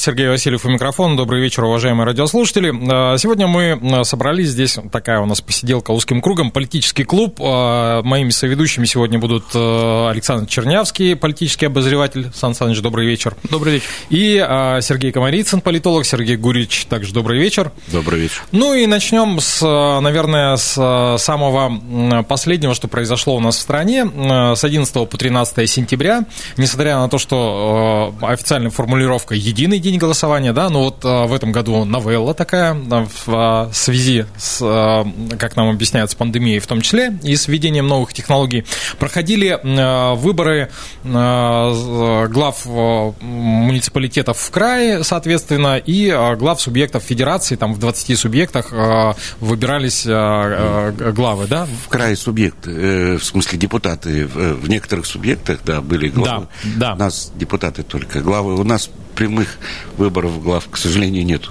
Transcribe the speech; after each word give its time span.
Сергей 0.00 0.28
Васильев 0.28 0.64
у 0.64 0.70
микрофона. 0.70 1.14
Добрый 1.14 1.42
вечер, 1.42 1.64
уважаемые 1.64 2.06
радиослушатели. 2.06 2.72
А, 2.90 3.18
сегодня 3.18 3.46
мы 3.46 3.78
а, 3.82 4.04
собрались 4.04 4.48
здесь, 4.48 4.78
такая 4.90 5.20
у 5.20 5.26
нас 5.26 5.42
посиделка 5.42 5.90
узким 5.90 6.22
кругом, 6.22 6.50
политический 6.50 7.04
клуб. 7.04 7.38
А, 7.38 8.02
моими 8.02 8.30
соведущими 8.30 8.86
сегодня 8.86 9.18
будут 9.18 9.54
Александр 9.54 10.48
Чернявский, 10.48 11.16
политический 11.16 11.66
обозреватель. 11.66 12.30
Сан 12.34 12.54
Саныч, 12.54 12.80
добрый 12.80 13.06
вечер. 13.06 13.36
Добрый 13.50 13.74
вечер. 13.74 13.86
И 14.08 14.36
Сергей 14.80 15.12
Комарицын, 15.12 15.60
политолог. 15.60 16.06
Сергей 16.06 16.36
Гурич, 16.36 16.86
также 16.86 17.12
добрый 17.12 17.38
вечер. 17.38 17.70
Добрый 17.88 18.20
вечер. 18.20 18.42
Ну 18.52 18.72
и 18.72 18.86
начнем, 18.86 19.38
с, 19.38 19.60
наверное, 20.00 20.56
с 20.56 21.16
самого 21.18 22.22
последнего, 22.26 22.74
что 22.74 22.88
произошло 22.88 23.36
у 23.36 23.40
нас 23.40 23.58
в 23.58 23.60
стране. 23.60 24.06
С 24.56 24.64
11 24.64 24.94
по 25.10 25.18
13 25.18 25.68
сентября, 25.68 26.24
несмотря 26.56 26.96
на 27.00 27.10
то, 27.10 27.18
что 27.18 28.14
официальная 28.22 28.70
формулировка 28.70 29.34
«единый 29.34 29.78
день», 29.78 29.89
день 29.90 29.98
голосования, 29.98 30.52
да, 30.52 30.68
но 30.68 30.84
вот 30.84 30.98
а, 31.04 31.26
в 31.26 31.32
этом 31.32 31.52
году 31.52 31.84
новелла 31.84 32.34
такая 32.34 32.72
а, 32.90 33.06
в 33.06 33.28
а, 33.28 33.70
связи 33.72 34.26
с, 34.36 34.58
как 35.38 35.56
нам 35.56 35.68
объясняют, 35.68 36.10
с 36.10 36.14
пандемией 36.14 36.60
в 36.60 36.66
том 36.66 36.80
числе 36.80 37.18
и 37.22 37.36
с 37.36 37.48
введением 37.48 37.86
новых 37.86 38.12
технологий. 38.12 38.64
Проходили 38.98 39.58
выборы 40.16 40.70
глав 41.02 42.66
муниципалитетов 43.20 44.38
в 44.38 44.50
крае, 44.50 45.04
соответственно, 45.04 45.76
и 45.78 46.10
глав 46.38 46.60
субъектов 46.60 47.02
федерации, 47.02 47.56
там 47.56 47.74
в 47.74 47.78
20 47.78 48.18
субъектах 48.18 48.72
выбирались 49.40 50.06
главы, 50.06 51.46
да? 51.46 51.66
В 51.84 51.88
крае 51.88 52.16
субъекты, 52.16 52.70
э, 52.70 53.16
в 53.16 53.24
смысле 53.24 53.58
депутаты, 53.58 54.26
в, 54.26 54.54
в 54.54 54.68
некоторых 54.68 55.06
субъектах, 55.06 55.60
да, 55.64 55.80
были 55.80 56.08
главы. 56.08 56.46
Да, 56.76 56.90
да. 56.90 56.94
У 56.94 56.98
нас 56.98 57.32
депутаты 57.34 57.82
только 57.82 58.20
главы. 58.20 58.54
У 58.54 58.64
нас 58.64 58.90
прямых 59.20 59.58
выборов 59.98 60.42
глав, 60.42 60.66
к 60.70 60.78
сожалению, 60.78 61.26
нет. 61.26 61.42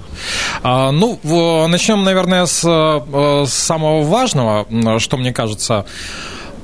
А, 0.64 0.89
ну, 0.92 1.20
начнем, 1.67 2.03
наверное, 2.03 2.48
с, 2.48 2.64
э, 2.66 3.45
самого 3.48 4.02
важного, 4.02 4.66
что 5.00 5.17
мне 5.17 5.31
кажется 5.31 5.86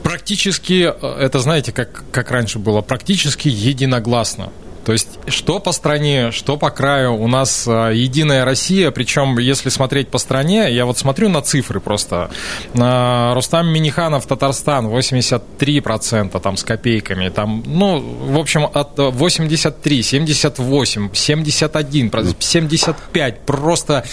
практически, 0.01 0.91
э, 0.99 1.17
это 1.19 1.37
знаете, 1.37 1.71
как, 1.71 2.05
как 2.09 2.31
раньше 2.31 2.57
было, 2.57 2.81
практически 2.81 3.49
единогласно. 3.49 4.49
То 4.85 4.91
есть, 4.91 5.19
что 5.27 5.59
по 5.59 5.71
стране, 5.71 6.31
что 6.31 6.57
по 6.57 6.69
краю, 6.69 7.15
у 7.15 7.27
нас 7.27 7.65
а, 7.67 7.89
единая 7.89 8.45
Россия, 8.45 8.91
причем, 8.91 9.37
если 9.39 9.69
смотреть 9.69 10.09
по 10.09 10.19
стране, 10.19 10.71
я 10.71 10.85
вот 10.85 10.97
смотрю 10.97 11.27
на 11.29 11.41
цифры 11.41 11.79
просто. 11.79 12.29
Рустам 12.73 13.67
Миниханов, 13.67 14.27
Татарстан, 14.27 14.87
83%, 14.87 16.39
там, 16.39 16.57
с 16.57 16.63
копейками, 16.63 17.29
там, 17.29 17.63
ну, 17.65 17.99
в 17.99 18.37
общем, 18.37 18.67
от 18.71 18.97
83, 18.97 20.03
78, 20.03 21.09
71, 21.13 22.11
75, 22.39 23.39
просто 23.41 24.05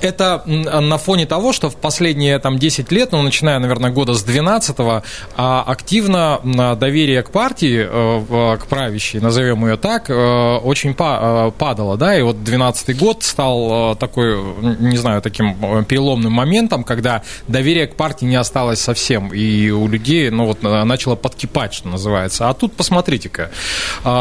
это 0.00 0.42
на 0.46 0.98
фоне 0.98 1.26
того, 1.26 1.52
что 1.52 1.70
в 1.70 1.76
последние 1.76 2.38
там, 2.38 2.58
10 2.58 2.92
лет, 2.92 3.12
ну, 3.12 3.22
начиная, 3.22 3.58
наверное, 3.58 3.90
года 3.90 4.14
с 4.14 4.24
12-го, 4.24 5.02
а, 5.36 5.64
активно 5.66 6.40
доверие 6.78 7.22
к 7.22 7.30
партии, 7.30 7.86
э, 7.88 8.56
к 8.58 8.66
правящей, 8.66 9.20
назовем 9.20 9.66
ее 9.66 9.76
так, 9.76 10.10
э, 10.10 10.56
очень 10.58 10.94
э, 10.98 11.50
падало, 11.58 11.96
да, 11.96 12.18
и 12.18 12.22
вот 12.22 12.42
12 12.44 12.96
год 12.96 13.22
стал 13.22 13.96
такой, 13.96 14.36
не 14.78 14.96
знаю, 14.96 15.22
таким 15.22 15.84
переломным 15.84 16.32
моментом, 16.32 16.84
когда 16.84 17.22
доверие 17.48 17.86
к 17.86 17.96
партии 17.96 18.26
не 18.26 18.36
осталось 18.36 18.80
совсем, 18.80 19.28
и 19.32 19.70
у 19.70 19.88
людей, 19.88 20.30
ну, 20.30 20.46
вот, 20.46 20.62
начало 20.62 21.16
подкипать, 21.16 21.74
что 21.74 21.88
называется. 21.88 22.48
А 22.48 22.54
тут, 22.54 22.74
посмотрите-ка, 22.74 23.50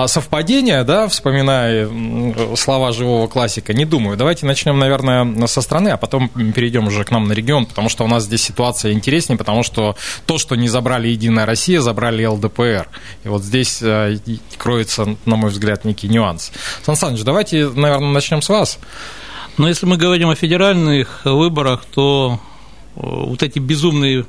совпадение, 0.07 0.83
да, 0.83 1.07
вспоминая 1.07 1.89
слова 2.55 2.91
живого 2.91 3.27
классика, 3.27 3.73
не 3.73 3.85
думаю. 3.85 4.17
Давайте 4.17 4.45
начнем, 4.45 4.77
наверное, 4.79 5.47
со 5.47 5.61
страны, 5.65 5.89
а 5.89 5.97
потом 5.97 6.29
перейдем 6.29 6.87
уже 6.87 7.03
к 7.03 7.11
нам 7.11 7.27
на 7.27 7.33
регион, 7.33 7.65
потому 7.65 7.89
что 7.89 8.05
у 8.05 8.07
нас 8.07 8.23
здесь 8.23 8.41
ситуация 8.41 8.93
интереснее, 8.93 9.37
потому 9.37 9.63
что 9.63 9.97
то, 10.25 10.37
что 10.37 10.55
не 10.55 10.69
забрали 10.69 11.09
Единая 11.09 11.45
Россия, 11.45 11.81
забрали 11.81 12.25
ЛДПР. 12.25 12.87
И 13.25 13.27
вот 13.27 13.43
здесь 13.43 13.81
э, 13.81 14.17
кроется, 14.57 15.17
на 15.25 15.35
мой 15.35 15.49
взгляд, 15.49 15.83
некий 15.83 16.07
нюанс. 16.07 16.51
Сан 16.83 16.95
Саныч, 16.95 17.23
давайте, 17.23 17.67
наверное, 17.69 18.11
начнем 18.11 18.41
с 18.41 18.49
вас. 18.49 18.79
Но 19.57 19.67
если 19.67 19.85
мы 19.85 19.97
говорим 19.97 20.29
о 20.29 20.35
федеральных 20.35 21.21
выборах, 21.25 21.85
то 21.85 22.39
вот 22.95 23.43
эти 23.43 23.59
безумные 23.59 24.25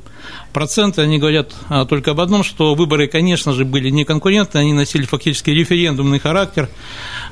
проценты, 0.53 1.03
они 1.03 1.19
говорят 1.19 1.54
а, 1.69 1.84
только 1.84 2.10
об 2.12 2.21
одном, 2.21 2.43
что 2.43 2.75
выборы, 2.75 3.06
конечно 3.06 3.53
же, 3.53 3.65
были 3.65 3.91
неконкурентны, 3.91 4.59
они 4.59 4.72
носили 4.72 5.04
фактически 5.04 5.50
референдумный 5.50 6.19
характер. 6.19 6.69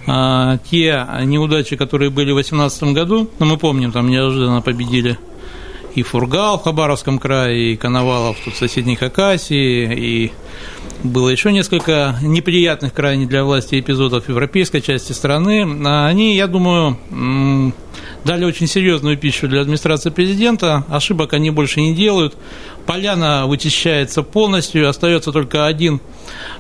А, 0.06 0.58
те 0.70 1.06
неудачи, 1.24 1.76
которые 1.76 2.10
были 2.10 2.30
в 2.30 2.36
2018 2.36 2.82
году, 2.94 3.30
ну, 3.38 3.46
мы 3.46 3.56
помним, 3.56 3.92
там 3.92 4.08
неожиданно 4.08 4.60
победили 4.62 5.18
и 5.94 6.02
Фургал 6.02 6.58
в 6.58 6.64
Хабаровском 6.64 7.18
крае, 7.18 7.72
и 7.72 7.76
Коновалов 7.76 8.36
тут 8.44 8.54
в 8.54 8.58
соседней 8.58 8.96
Хакасии, 8.96 9.94
и 9.94 10.32
было 11.04 11.28
еще 11.28 11.52
несколько 11.52 12.16
неприятных 12.22 12.92
крайне 12.92 13.26
для 13.26 13.44
власти 13.44 13.78
эпизодов 13.78 14.24
в 14.24 14.28
европейской 14.28 14.80
части 14.80 15.12
страны. 15.12 15.66
А 15.86 16.06
они, 16.06 16.34
я 16.34 16.46
думаю, 16.46 16.98
дали 18.24 18.44
очень 18.44 18.66
серьезную 18.66 19.16
пищу 19.16 19.48
для 19.48 19.60
администрации 19.60 20.10
президента. 20.10 20.84
Ошибок 20.88 21.32
они 21.32 21.50
больше 21.50 21.80
не 21.80 21.94
делают. 21.94 22.34
Поляна 22.86 23.46
вычищается 23.46 24.22
полностью, 24.22 24.88
остается 24.88 25.32
только 25.32 25.66
один 25.66 26.00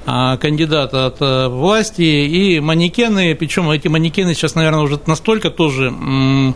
а, 0.06 0.36
кандидат 0.38 0.94
от 0.94 1.16
э, 1.20 1.48
власти 1.48 2.02
и 2.02 2.60
манекены, 2.60 3.34
причем 3.34 3.68
эти 3.70 3.88
манекены 3.88 4.34
сейчас, 4.34 4.54
наверное, 4.54 4.80
уже 4.80 4.98
настолько 5.06 5.50
тоже 5.50 5.92
а, 5.92 6.54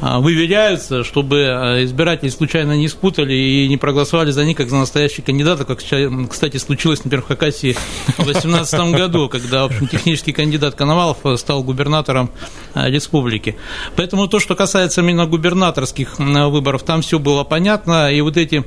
выверяются, 0.00 1.04
чтобы 1.04 1.44
а, 1.46 1.84
избиратели 1.84 2.30
случайно 2.30 2.76
не 2.76 2.88
спутали 2.88 3.34
и 3.34 3.68
не 3.68 3.76
проголосовали 3.76 4.30
за 4.30 4.44
них 4.44 4.56
как 4.56 4.70
за 4.70 4.76
настоящих 4.76 5.24
кандидатов, 5.24 5.66
как, 5.66 5.78
кстати, 5.78 6.56
случилось, 6.56 7.04
например, 7.04 7.22
в 7.22 7.28
Хакасии 7.28 7.76
в 8.16 8.24
2018 8.24 8.80
году, 8.92 9.28
когда, 9.28 9.64
в 9.64 9.66
общем, 9.66 9.88
технический 9.88 10.32
кандидат 10.32 10.74
Коновалов 10.74 11.18
стал 11.38 11.62
губернатором 11.62 12.30
а, 12.74 12.88
республики. 12.88 13.56
Поэтому 13.96 14.26
то, 14.26 14.40
что 14.40 14.54
касается 14.54 15.02
именно 15.02 15.26
губернаторских 15.26 16.18
выборов, 16.18 16.82
там 16.82 17.02
все 17.02 17.18
было 17.18 17.44
понятно, 17.44 18.10
и 18.10 18.20
вот 18.20 18.36
эти 18.36 18.64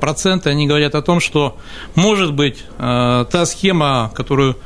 проценты, 0.00 0.50
они 0.50 0.68
говорят 0.68 0.94
о 0.94 1.02
том, 1.02 1.18
что, 1.18 1.56
может 1.96 2.32
быть, 2.32 2.64
та 2.78 3.46
схема, 3.46 4.12
которую 4.14 4.56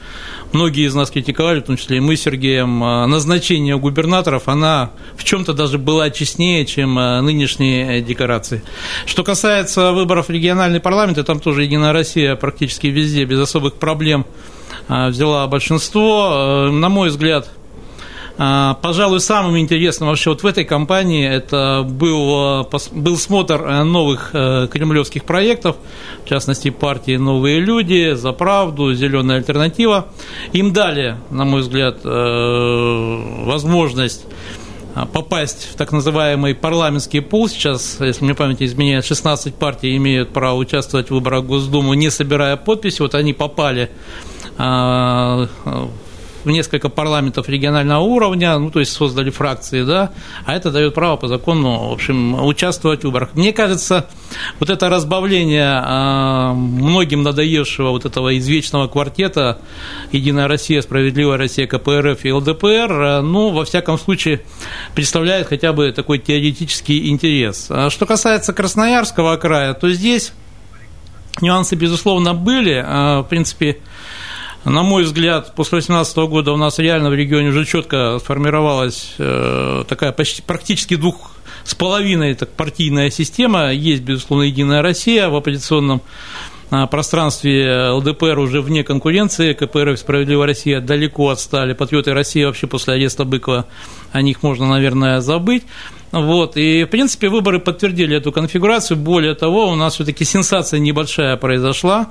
многие 0.53 0.87
из 0.87 0.95
нас 0.95 1.11
критиковали, 1.11 1.61
в 1.61 1.65
том 1.65 1.77
числе 1.77 1.99
и 1.99 2.01
мы 2.01 2.17
с 2.17 2.23
Сергеем, 2.23 2.83
а, 2.83 3.07
назначение 3.07 3.79
губернаторов, 3.79 4.49
она 4.49 4.91
в 5.17 5.25
чем-то 5.25 5.53
даже 5.53 5.79
была 5.79 6.11
честнее, 6.11 6.67
чем 6.67 6.99
а, 6.99 7.21
нынешние 7.21 8.01
декорации. 8.03 8.63
Что 9.07 9.25
касается 9.25 9.93
выборов 9.93 10.29
в 10.29 10.31
региональный 10.31 10.81
парламент, 10.81 11.25
там 11.27 11.41
тоже 11.41 11.65
Единая 11.65 11.93
Россия 11.93 12.37
практически 12.37 12.87
везде 12.89 13.25
без 13.25 13.41
особых 13.41 13.75
проблем 13.75 14.27
а, 14.89 15.09
взяла 15.09 15.47
большинство. 15.47 16.69
На 16.71 16.89
мой 16.89 17.11
взгляд, 17.11 17.49
пожалуй, 18.41 19.21
самым 19.21 19.59
интересным 19.59 20.09
вообще 20.09 20.31
вот 20.31 20.43
в 20.43 20.47
этой 20.47 20.65
кампании 20.65 21.29
это 21.29 21.87
был, 21.87 22.63
э, 22.63 22.65
был 22.93 23.19
смотр 23.19 23.61
э, 23.61 23.83
новых 23.83 24.31
э, 24.33 24.67
кремлевских 24.73 25.25
проектов, 25.25 25.77
в 26.25 26.29
частности, 26.29 26.71
партии 26.71 27.17
«Новые 27.17 27.61
люди», 27.61 28.15
«За 28.15 28.33
правду», 28.33 28.95
«Зеленая 28.95 29.39
альтернатива». 29.39 30.07
Им 30.55 30.73
дали, 30.73 31.17
на 31.29 31.45
мой 31.45 31.61
взгляд, 31.61 31.99
возможность 32.03 34.25
попасть 35.13 35.69
в 35.73 35.77
так 35.77 35.93
называемый 35.93 36.55
парламентский 36.55 37.21
пул. 37.21 37.47
Сейчас, 37.47 37.99
если 38.01 38.25
мне 38.25 38.35
память 38.35 38.63
изменяет, 38.63 39.05
16 39.05 39.55
партий 39.55 39.95
имеют 39.97 40.31
право 40.31 40.57
участвовать 40.57 41.09
в 41.09 41.11
выборах 41.11 41.45
Госдумы, 41.45 41.95
не 41.95 42.11
собирая 42.11 42.57
подписи. 42.57 43.03
Вот 43.03 43.15
они 43.15 43.35
попали 43.35 43.91
в 44.57 45.49
несколько 46.45 46.89
парламентов 46.89 47.49
регионального 47.49 48.01
уровня, 48.01 48.59
ну, 48.59 48.71
то 48.71 48.81
есть 48.81 48.93
создали 48.93 49.31
фракции, 49.31 49.83
да, 49.83 50.13
а 50.45 50.55
это 50.55 50.71
дает 50.71 50.95
право 50.95 51.17
по 51.17 51.29
закону, 51.29 51.89
в 51.89 51.93
общем, 51.93 52.45
участвовать 52.45 53.01
в 53.01 53.05
выборах. 53.05 53.31
Мне 53.35 53.53
кажется, 53.53 54.07
вот 54.59 54.71
это 54.71 54.89
разбавление 54.89 55.83
э, 55.85 56.53
многим 56.55 57.23
надоевшего 57.23 57.91
вот 57.91 58.05
этого 58.05 58.37
извечного 58.39 58.89
квартета 58.89 59.59
«Единая 60.13 60.49
Россия», 60.49 60.81
«Справедливая 60.83 61.39
Россия», 61.39 61.67
КПРФ 61.67 62.25
и 62.25 62.33
ЛДПР, 62.33 62.93
э, 62.93 63.21
ну, 63.21 63.51
во 63.51 63.65
всяком 63.65 63.99
случае, 63.99 64.43
представляет 64.95 65.49
хотя 65.49 65.73
бы 65.73 65.93
такой 65.93 66.19
теоретический 66.19 67.09
интерес. 67.09 67.67
А 67.71 67.91
что 67.91 68.07
касается 68.07 68.53
Красноярского 68.53 69.37
края, 69.37 69.75
то 69.75 69.91
здесь 69.91 70.33
нюансы, 71.41 71.77
безусловно, 71.77 72.35
были. 72.35 72.83
А, 72.85 73.23
в 73.23 73.29
принципе, 73.29 73.79
на 74.65 74.83
мой 74.83 75.05
взгляд, 75.05 75.55
после 75.55 75.79
2018 75.79 76.17
года 76.29 76.53
у 76.53 76.57
нас 76.57 76.79
реально 76.79 77.11
в 77.11 77.15
регионе 77.15 77.49
уже 77.49 77.65
четко 77.65 78.19
сформировалась 78.19 79.15
э, 79.19 79.85
такая 79.89 80.13
почти 80.13 80.43
практически 80.43 80.97
двух 80.97 81.33
с 81.65 81.75
половиной 81.75 82.35
так, 82.35 82.51
партийная 82.51 83.11
система. 83.11 83.73
Есть, 83.73 84.03
безусловно, 84.03 84.45
Единая 84.45 84.83
Россия 84.83 85.29
в 85.29 85.37
оппозиционном 85.37 86.03
а, 86.71 86.87
пространстве 86.87 87.91
ЛДПР 87.91 88.39
уже 88.39 88.61
вне 88.61 88.85
конкуренции, 88.85 89.55
КПРФ 89.55 89.99
«Справедливая 89.99 90.47
Россия» 90.47 90.81
далеко 90.81 91.31
отстали, 91.31 91.73
патриоты 91.73 92.13
России 92.15 92.45
вообще 92.45 92.69
после 92.69 92.95
ареста 92.95 93.25
Быкова, 93.25 93.67
о 94.13 94.23
них 94.23 94.43
можно, 94.43 94.69
наверное, 94.69 95.21
забыть. 95.21 95.65
Вот, 96.13 96.57
и, 96.57 96.85
в 96.85 96.89
принципе, 96.89 97.29
выборы 97.29 97.61
подтвердили 97.61 98.17
эту 98.17 98.33
конфигурацию. 98.33 98.97
Более 98.97 99.35
того, 99.35 99.69
у 99.69 99.75
нас 99.75 99.95
все-таки 99.95 100.25
сенсация 100.25 100.81
небольшая 100.81 101.37
произошла. 101.37 102.11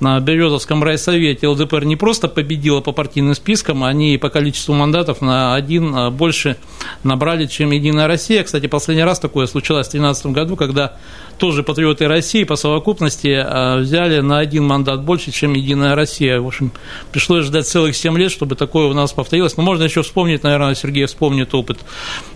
На 0.00 0.20
Березовском 0.20 0.84
райсовете 0.84 1.48
ЛДПР 1.48 1.84
не 1.84 1.96
просто 1.96 2.28
победила 2.28 2.80
по 2.80 2.92
партийным 2.92 3.34
спискам, 3.34 3.82
они 3.82 4.16
по 4.16 4.28
количеству 4.28 4.74
мандатов 4.74 5.20
на 5.20 5.54
один 5.54 5.92
а, 5.94 6.10
больше 6.10 6.56
набрали, 7.02 7.46
чем 7.46 7.72
Единая 7.72 8.06
Россия. 8.06 8.44
Кстати, 8.44 8.66
последний 8.68 9.02
раз 9.02 9.18
такое 9.18 9.46
случилось 9.46 9.88
в 9.88 9.90
2013 9.90 10.26
году, 10.26 10.56
когда 10.56 10.96
тоже 11.38 11.62
патриоты 11.62 12.06
России 12.06 12.44
по 12.44 12.54
совокупности 12.54 13.42
а, 13.44 13.78
взяли 13.78 14.20
на 14.20 14.38
один 14.38 14.66
мандат 14.66 15.02
больше, 15.02 15.32
чем 15.32 15.54
Единая 15.54 15.96
Россия. 15.96 16.40
В 16.40 16.46
общем, 16.46 16.70
пришлось 17.10 17.46
ждать 17.46 17.66
целых 17.66 17.96
7 17.96 18.16
лет, 18.16 18.30
чтобы 18.30 18.54
такое 18.54 18.86
у 18.86 18.92
нас 18.92 19.12
повторилось. 19.12 19.56
Но 19.56 19.64
можно 19.64 19.82
еще 19.82 20.02
вспомнить, 20.02 20.44
наверное, 20.44 20.76
Сергей 20.76 21.06
вспомнит 21.06 21.52
опыт 21.54 21.78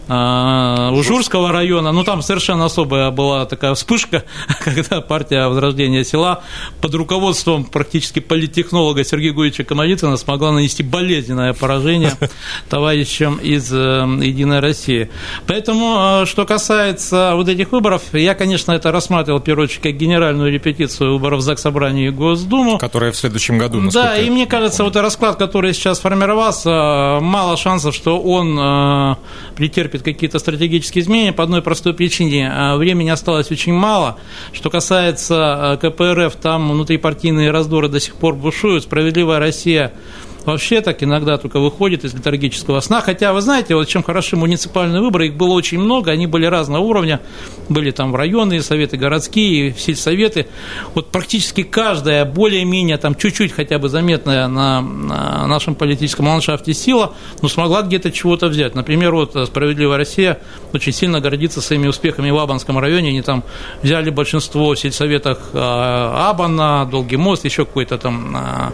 а, 0.08 0.91
Ужурского 0.93 1.53
района. 1.53 1.93
Ну, 1.93 2.03
там 2.03 2.23
совершенно 2.23 2.65
особая 2.65 3.11
была 3.11 3.47
такая 3.47 3.75
вспышка, 3.75 4.25
когда 4.65 5.00
партия 5.00 5.47
Возрождения 5.47 6.05
села 6.05 6.43
под 6.81 6.94
руководством 6.94 7.52
практически 7.61 8.21
политтехнолога 8.21 9.05
Сергея 9.05 9.33
Гуевича 9.33 9.65
Комарицына 9.65 10.17
смогла 10.17 10.53
нанести 10.53 10.83
болезненное 10.83 11.53
поражение 11.53 12.13
товарищам 12.69 13.37
из 13.37 13.73
э, 13.73 13.77
Единой 13.77 14.61
России. 14.61 15.11
Поэтому, 15.47 16.23
э, 16.23 16.27
что 16.27 16.45
касается 16.47 17.33
вот 17.35 17.49
этих 17.49 17.73
выборов, 17.73 18.03
я, 18.13 18.35
конечно, 18.35 18.73
это 18.73 18.93
рассматривал, 18.93 19.41
в 19.41 19.45
первую 19.45 19.65
очередь, 19.65 19.83
как 19.83 19.97
генеральную 19.97 20.53
репетицию 20.53 21.15
выборов 21.15 21.41
в 21.41 21.43
ЗАГС 21.43 21.63
Собрание 21.63 22.09
и 22.09 22.11
Госдуму. 22.11 22.79
Которая 22.79 23.13
в 23.13 23.17
следующем 23.17 23.59
году, 23.59 23.81
Да, 23.93 24.19
и 24.19 24.29
мне 24.31 24.47
кажется, 24.47 24.85
вот 24.85 24.97
расклад, 24.97 25.37
который 25.37 25.73
сейчас 25.73 25.99
сформировался, 25.99 27.19
мало 27.21 27.57
шансов, 27.57 27.95
что 27.95 28.21
он 28.21 28.59
э, 28.59 29.17
претерпит 29.57 30.03
какие-то 30.03 30.39
стратегические 30.39 31.03
изменения 31.03 31.33
по 31.33 31.45
одной 31.45 31.63
простой 31.63 31.95
причине. 31.95 32.77
Времени 32.77 33.11
осталось 33.11 33.51
очень 33.51 33.73
мало. 33.73 34.19
Что 34.53 34.71
касается 34.71 35.79
КПРФ, 35.81 36.37
там 36.37 36.71
внутрипартийные 36.73 37.42
раздоры 37.50 37.89
до 37.89 38.00
сих 38.00 38.15
пор 38.15 38.35
бушуют. 38.35 38.85
Справедливая 38.85 39.39
Россия 39.39 39.93
вообще 40.44 40.81
так 40.81 41.03
иногда 41.03 41.39
только 41.39 41.59
выходит 41.59 42.05
из 42.05 42.15
литургического 42.15 42.81
сна. 42.81 43.00
Хотя, 43.00 43.33
вы 43.33 43.41
знаете, 43.41 43.75
вот 43.75 43.89
чем 43.89 44.03
хороши 44.03 44.37
муниципальные 44.37 45.00
выборы, 45.00 45.29
их 45.29 45.35
было 45.35 45.53
очень 45.53 45.79
много, 45.79 46.11
они 46.11 46.27
были 46.27 46.47
разного 46.47 46.83
уровня, 46.83 47.21
были 47.69 47.91
там 47.91 48.12
в 48.12 48.17
районные 48.17 48.62
советы, 48.62 48.97
городские, 48.97 49.75
сельсоветы. 49.75 50.47
Вот 50.94 51.11
практически 51.11 51.62
каждая 51.62 52.25
более-менее 52.25 52.99
там 52.99 53.15
чуть-чуть 53.15 53.53
хотя 53.53 53.79
бы 53.79 53.89
заметная 53.89 54.49
на, 54.49 54.81
на 54.81 55.47
нашем 55.47 55.75
политическом 55.75 56.29
ландшафте 56.29 56.75
сила, 56.75 57.15
но 57.41 57.49
смогла 57.49 57.83
где-то 57.83 58.11
чего-то 58.11 58.49
взять. 58.49 58.75
Например, 58.75 59.15
вот 59.15 59.37
«Справедливая 59.47 59.99
Россия» 59.99 60.39
очень 60.73 60.93
сильно 60.93 61.21
гордится 61.21 61.61
своими 61.61 61.89
успехами 61.89 62.31
в 62.31 62.39
Абанском 62.39 62.79
районе, 62.79 63.11
они 63.11 63.23
там 63.23 63.44
взяли 63.83 64.11
большинство 64.11 64.75
в 64.75 64.79
сельсоветах 64.79 65.50
а, 65.53 66.31
Абана, 66.31 66.89
Долгий 66.91 67.17
мост, 67.17 67.44
еще 67.44 67.65
какой-то 67.65 67.99
там 67.99 68.37
а, 68.37 68.73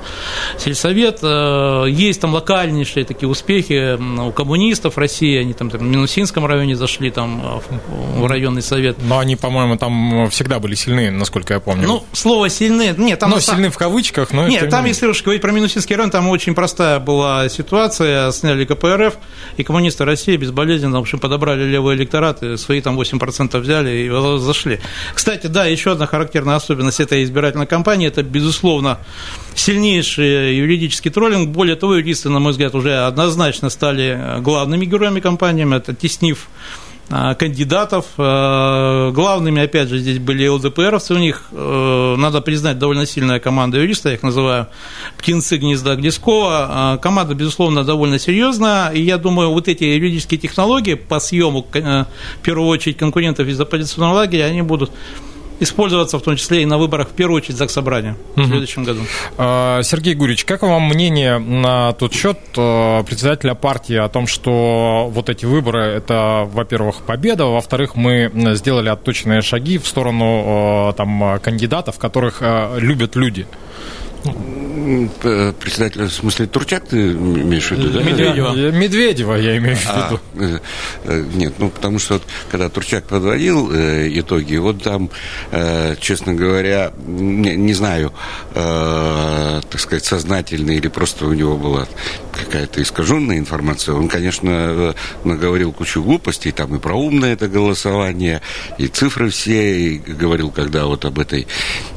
сельсовет, 0.59 1.19
Э, 1.23 1.58
есть 1.87 2.21
там 2.21 2.35
локальнейшие 2.35 3.05
такие 3.05 3.29
успехи 3.29 3.99
у 4.21 4.33
коммунистов 4.33 4.99
России, 4.99 5.39
они 5.39 5.53
там, 5.53 5.71
там 5.71 5.81
в 5.81 5.85
Минусинском 5.85 6.47
районе 6.47 6.77
зашли 6.77 7.11
там 7.11 7.61
э, 7.71 8.19
в 8.19 8.27
районный 8.27 8.63
совет. 8.63 8.97
Но 9.03 9.19
они, 9.19 9.37
по-моему, 9.37 9.77
там 9.77 10.29
всегда 10.31 10.59
были 10.59 10.75
сильны, 10.75 11.11
насколько 11.11 11.55
я 11.55 11.61
помню. 11.61 11.87
Ну, 11.87 12.05
слово 12.13 12.49
«сильны», 12.49 12.95
нет, 12.97 13.19
там... 13.19 13.31
Ну, 13.31 13.41
сильны 13.41 13.71
в 13.71 13.79
кавычках, 13.79 14.33
но... 14.33 14.49
Нет, 14.49 14.71
там, 14.71 14.85
если 14.85 15.07
уж 15.07 15.23
говорить 15.23 15.43
про 15.43 15.53
Минусинский 15.53 15.97
район, 15.97 16.11
там 16.11 16.29
очень 16.29 16.55
простая 16.55 16.99
была 16.99 17.49
ситуация, 17.49 18.31
сняли 18.33 18.65
КПРФ, 18.65 19.17
и 19.57 19.63
коммунисты 19.63 20.05
России 20.05 20.37
безболезненно, 20.37 20.99
в 20.99 21.03
общем, 21.03 21.19
подобрали 21.19 21.65
левый 21.65 21.97
электорат, 21.97 22.43
и 22.43 22.57
свои 22.57 22.81
там 22.81 22.99
8% 22.99 23.59
взяли 23.59 23.91
и 23.91 24.39
зашли. 24.39 24.81
Кстати, 25.15 25.47
да, 25.47 25.67
еще 25.67 25.93
одна 25.93 26.07
характерная 26.07 26.57
особенность 26.57 27.01
этой 27.01 27.23
избирательной 27.25 27.67
кампании, 27.67 28.09
это, 28.09 28.23
безусловно, 28.23 28.99
сильнейший 29.55 30.57
юридический 30.57 31.11
троллинг. 31.11 31.48
Более 31.49 31.77
того, 31.77 31.97
юристы, 31.97 32.29
на 32.29 32.39
мой 32.39 32.53
взгляд, 32.53 32.75
уже 32.75 32.97
однозначно 32.99 33.71
стали 33.71 34.41
главными 34.41 34.85
героями 34.85 35.21
кампании, 35.21 35.77
это 35.77 35.95
теснив 35.95 36.49
а, 37.11 37.35
кандидатов. 37.35 38.05
А, 38.19 39.11
главными, 39.13 39.63
опять 39.63 39.89
же, 39.89 39.99
здесь 39.99 40.19
были 40.19 40.47
ЛДПРовцы. 40.47 41.15
У 41.15 41.19
них, 41.19 41.45
э, 41.53 42.15
надо 42.19 42.43
признать, 42.43 42.79
довольно 42.79 43.07
сильная 43.07 43.41
команда 43.41 43.79
юристов, 43.79 44.11
я 44.11 44.17
их 44.17 44.23
называю 44.23 44.67
птенцы 45.17 45.57
гнезда 45.57 45.97
Глескова. 45.97 46.99
Команда, 47.01 47.35
безусловно, 47.35 47.83
довольно 47.83 48.19
серьезная. 48.19 48.91
И 48.91 49.01
я 49.01 49.17
думаю, 49.17 49.51
вот 49.51 49.69
эти 49.69 49.85
юридические 49.85 50.39
технологии 50.39 50.95
по 50.95 51.19
съему, 51.19 51.67
э, 51.73 52.05
в 52.41 52.43
первую 52.43 52.69
очередь, 52.69 52.99
конкурентов 52.99 53.49
из 53.49 53.59
оппозиционного 53.59 54.17
лагеря, 54.17 54.45
они 54.45 54.61
будут 54.61 54.91
использоваться 55.61 56.19
в 56.19 56.23
том 56.23 56.37
числе 56.37 56.63
и 56.63 56.67
на 56.67 56.79
выборах, 56.79 57.09
в 57.09 57.13
первую 57.13 57.39
очередь, 57.39 57.57
ЗАГС 57.57 57.73
Собрания 57.73 58.17
в 58.37 58.47
следующем 58.47 58.85
году. 58.85 59.01
А, 59.37 59.83
Сергей 59.83 60.15
Гурич, 60.15 60.45
как 60.45 60.63
вам 60.63 60.83
мнение 60.83 61.39
на 61.39 61.93
тот 61.93 62.15
счет 62.15 62.39
э, 62.57 63.03
председателя 63.05 63.55
партии 63.55 63.97
о 63.97 64.09
том, 64.09 64.27
что 64.27 65.09
вот 65.13 65.29
эти 65.29 65.45
выборы– 65.45 65.81
это, 65.97 66.49
во-первых, 66.51 67.03
победа, 67.03 67.47
во-вторых, 67.47 67.95
мы 67.95 68.31
сделали 68.55 68.89
отточенные 68.89 69.43
шаги 69.43 69.79
в 69.79 69.87
сторону 69.87 70.91
э, 70.91 70.93
там, 70.97 71.39
кандидатов, 71.41 71.99
которых 71.99 72.39
э, 72.41 72.79
любят 72.79 73.17
люди? 73.17 73.47
Председатель, 75.61 76.03
в 76.03 76.13
смысле, 76.13 76.47
Турчак 76.47 76.89
ты 76.89 77.13
имеешь 77.13 77.69
в 77.69 77.73
виду, 77.73 77.91
да? 77.91 78.03
Медведева. 78.03 78.71
Медведева 78.71 79.35
я 79.35 79.57
имею 79.59 79.77
в 79.77 79.87
а, 79.87 80.07
виду. 80.35 80.61
А, 81.05 81.23
нет, 81.35 81.55
ну, 81.59 81.71
потому 81.71 81.99
что 81.99 82.15
вот, 82.15 82.23
когда 82.51 82.69
Турчак 82.69 83.05
подводил 83.05 83.73
э, 83.73 84.09
итоги, 84.19 84.57
вот 84.57 84.83
там, 84.83 85.11
э, 85.51 85.97
честно 86.01 86.35
говоря, 86.35 86.93
не, 87.07 87.57
не 87.57 87.75
знаю, 87.75 88.13
э, 88.55 89.61
так 89.69 89.81
сказать, 89.81 90.05
сознательно 90.05 90.73
или 90.73 90.89
просто 90.89 91.27
у 91.27 91.33
него 91.33 91.57
была 91.57 91.87
какая-то 92.33 92.83
искаженная 92.83 93.39
информация. 93.39 93.95
Он, 93.95 94.09
конечно, 94.09 94.95
наговорил 95.25 95.73
кучу 95.73 96.03
глупостей, 96.03 96.53
там 96.53 96.75
и 96.77 96.79
про 96.79 96.95
умное 96.95 97.33
это 97.33 97.49
голосование, 97.49 98.41
и 98.79 98.87
цифры 98.87 99.31
все, 99.31 99.81
и 99.81 99.99
говорил, 99.99 100.51
когда 100.51 100.87
вот 100.87 101.05
об 101.05 101.19
этой 101.19 101.47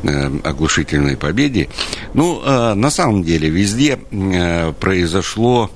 э, 0.03 0.31
оглушительной 0.43 1.17
победе. 1.17 1.69
Ну, 2.13 2.41
э, 2.43 2.70
на 2.75 2.89
самом 2.89 3.23
деле, 3.23 3.49
везде 3.49 3.99
э, 4.11 4.73
произошло 4.79 5.69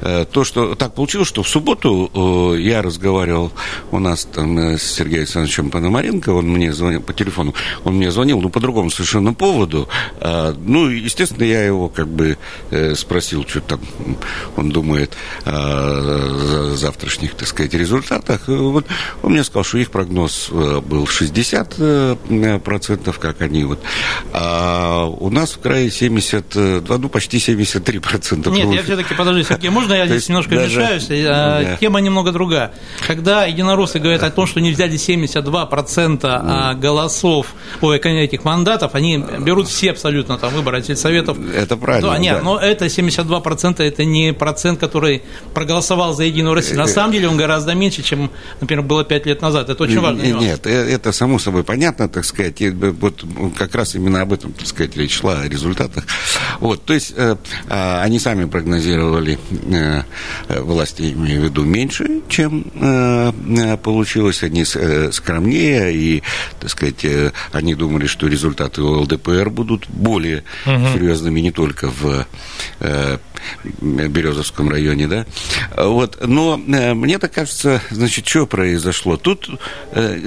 Э, 0.00 0.24
то, 0.30 0.44
что 0.44 0.74
так 0.74 0.94
получилось, 0.94 1.28
что 1.28 1.42
в 1.42 1.48
субботу 1.48 2.10
э, 2.14 2.56
я 2.60 2.82
разговаривал 2.82 3.50
у 3.90 3.98
нас 3.98 4.26
там 4.26 4.58
с 4.58 4.82
Сергеем 4.82 5.20
Александровичем 5.20 5.70
Пономаренко, 5.70 6.28
он 6.28 6.48
мне 6.48 6.74
звонил 6.74 7.00
по 7.00 7.14
телефону, 7.14 7.54
он 7.84 7.96
мне 7.96 8.10
звонил, 8.10 8.40
ну, 8.40 8.50
по 8.50 8.60
другому 8.60 8.90
совершенно 8.90 9.32
поводу. 9.32 9.88
Ну, 10.20 10.88
естественно, 10.88 11.44
я 11.44 11.64
его 11.64 11.88
как 11.88 12.08
бы 12.08 12.36
спросил, 12.94 13.46
что 13.46 13.60
там 13.60 13.80
он 14.56 14.70
думает 14.70 15.16
о 15.44 16.72
завтрашних, 16.74 17.34
так 17.34 17.46
сказать, 17.48 17.74
результатах. 17.74 18.48
Вот 18.48 18.86
он 19.22 19.32
мне 19.32 19.44
сказал, 19.44 19.64
что 19.64 19.78
их 19.78 19.90
прогноз 19.90 20.48
был 20.50 21.04
60%, 21.04 23.18
как 23.18 23.40
они 23.40 23.64
вот. 23.64 23.80
А 24.32 25.06
у 25.06 25.30
нас 25.30 25.52
в 25.52 25.60
крае 25.60 25.90
72, 26.24 26.98
ну, 26.98 27.08
почти 27.08 27.34
почти 27.34 27.52
73%. 27.52 28.50
Нет, 28.50 28.68
я 28.72 28.82
все-таки, 28.82 29.14
подожди, 29.14 29.44
Сергей, 29.44 29.70
можно 29.70 29.94
я 29.94 30.06
здесь 30.08 30.28
немножко 30.28 30.54
даже... 30.54 30.80
вмешаюсь? 30.80 31.08
Да. 31.24 31.76
Тема 31.80 32.00
немного 32.00 32.32
другая. 32.32 32.72
Когда 33.06 33.44
единороссы 33.44 33.98
говорят 33.98 34.22
о 34.22 34.30
том, 34.30 34.46
что 34.46 34.60
не 34.60 34.72
взяли 34.72 34.94
72% 34.94 36.20
да. 36.20 36.74
голосов, 36.74 37.54
ой, 37.80 37.98
этих 37.98 38.44
мандатов, 38.44 38.94
они 38.94 39.24
берут 39.40 39.68
все 39.68 39.90
абсолютно 39.90 40.38
там 40.38 40.52
выборы 40.52 40.82
сельсоветов. 40.82 41.38
Это 41.54 41.76
правильно. 41.76 42.10
Да, 42.10 42.18
нет, 42.18 42.36
да. 42.38 42.42
но 42.42 42.58
это 42.58 42.86
72% 42.86 43.82
это 43.82 44.04
не 44.04 44.32
процент, 44.32 44.78
который 44.78 45.22
проголосовал 45.54 46.14
за 46.14 46.24
Единую 46.24 46.54
Россию. 46.54 46.78
На 46.78 46.86
самом 46.86 47.12
деле 47.12 47.28
он 47.28 47.36
гораздо 47.36 47.74
меньше, 47.74 48.02
чем, 48.02 48.30
например, 48.60 48.84
было 48.84 49.04
5 49.04 49.26
лет 49.26 49.42
назад. 49.42 49.70
Это 49.70 49.82
очень 49.82 50.00
важно. 50.00 50.22
Нет, 50.22 50.66
э, 50.66 50.70
это 50.70 51.12
само 51.12 51.38
собой 51.38 51.64
понятно, 51.64 52.08
так 52.08 52.24
сказать. 52.24 52.60
Вот 53.00 53.24
как 53.56 53.74
раз 53.74 53.94
именно 53.94 54.20
об 54.20 54.32
этом, 54.32 54.52
так 54.52 54.66
сказать, 54.66 54.96
речь 54.96 55.18
шла, 55.18 55.40
о 55.40 55.48
результатах. 55.48 56.04
Вот, 56.60 56.84
то 56.84 56.94
есть 56.94 57.12
э, 57.16 57.36
а, 57.68 58.02
они 58.02 58.18
сами 58.18 58.44
прогнозировали 58.44 59.38
э, 59.70 60.02
власти, 60.60 61.12
имею 61.12 61.42
в 61.42 61.44
виду, 61.44 61.64
меньше, 61.64 62.22
чем 62.28 62.64
получилось. 63.82 64.42
Они 64.42 64.64
скромнее, 64.64 65.94
и, 65.94 66.22
так 66.60 66.70
сказать, 66.70 67.04
они 67.52 67.74
думали, 67.74 68.06
что 68.06 68.26
результаты 68.26 68.82
ЛДПР 68.82 69.50
будут 69.50 69.88
более 69.88 70.44
угу. 70.66 70.88
серьезными 70.92 71.40
не 71.40 71.50
только 71.50 71.88
в 71.88 72.26
Березовском 73.80 74.68
районе, 74.68 75.08
да. 75.08 75.26
Вот, 75.76 76.18
но 76.26 76.56
мне 76.56 77.18
так 77.18 77.32
кажется, 77.32 77.80
значит, 77.90 78.26
что 78.26 78.46
произошло? 78.46 79.16
Тут 79.16 79.48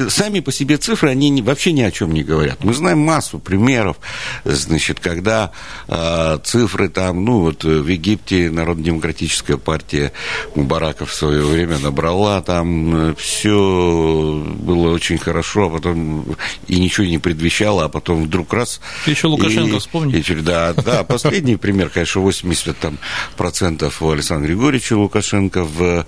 сами 0.09 0.39
по 0.39 0.51
себе 0.51 0.77
цифры, 0.77 1.09
они 1.09 1.41
вообще 1.41 1.71
ни 1.71 1.81
о 1.81 1.91
чем 1.91 2.13
не 2.13 2.23
говорят. 2.23 2.63
Мы 2.63 2.73
знаем 2.73 2.99
массу 2.99 3.39
примеров, 3.39 3.97
значит, 4.43 4.99
когда 4.99 5.51
э, 5.87 6.39
цифры 6.43 6.89
там, 6.89 7.23
ну, 7.25 7.39
вот 7.39 7.63
в 7.63 7.87
Египте 7.87 8.49
Народно-демократическая 8.49 9.57
партия 9.57 10.11
Мубарака 10.55 11.05
в 11.05 11.13
свое 11.13 11.43
время 11.43 11.77
набрала, 11.79 12.41
там 12.41 13.15
все 13.15 14.43
было 14.59 14.93
очень 14.93 15.17
хорошо, 15.17 15.67
а 15.67 15.69
потом 15.69 16.25
и 16.67 16.79
ничего 16.79 17.05
не 17.07 17.17
предвещало, 17.17 17.85
а 17.85 17.89
потом 17.89 18.23
вдруг 18.23 18.53
раз... 18.53 18.81
Ты 19.05 19.11
еще 19.11 19.27
Лукашенко 19.27 19.75
и, 19.75 19.79
вспомни. 19.79 20.17
И, 20.17 20.35
да, 20.35 20.73
да, 20.73 21.03
последний 21.03 21.55
пример, 21.55 21.89
конечно, 21.89 22.21
80 22.21 22.77
там, 22.77 22.97
процентов 23.35 24.01
у 24.01 24.11
Александра 24.11 24.47
Григорьевича 24.47 24.97
Лукашенко 24.97 25.63
в 25.63 26.05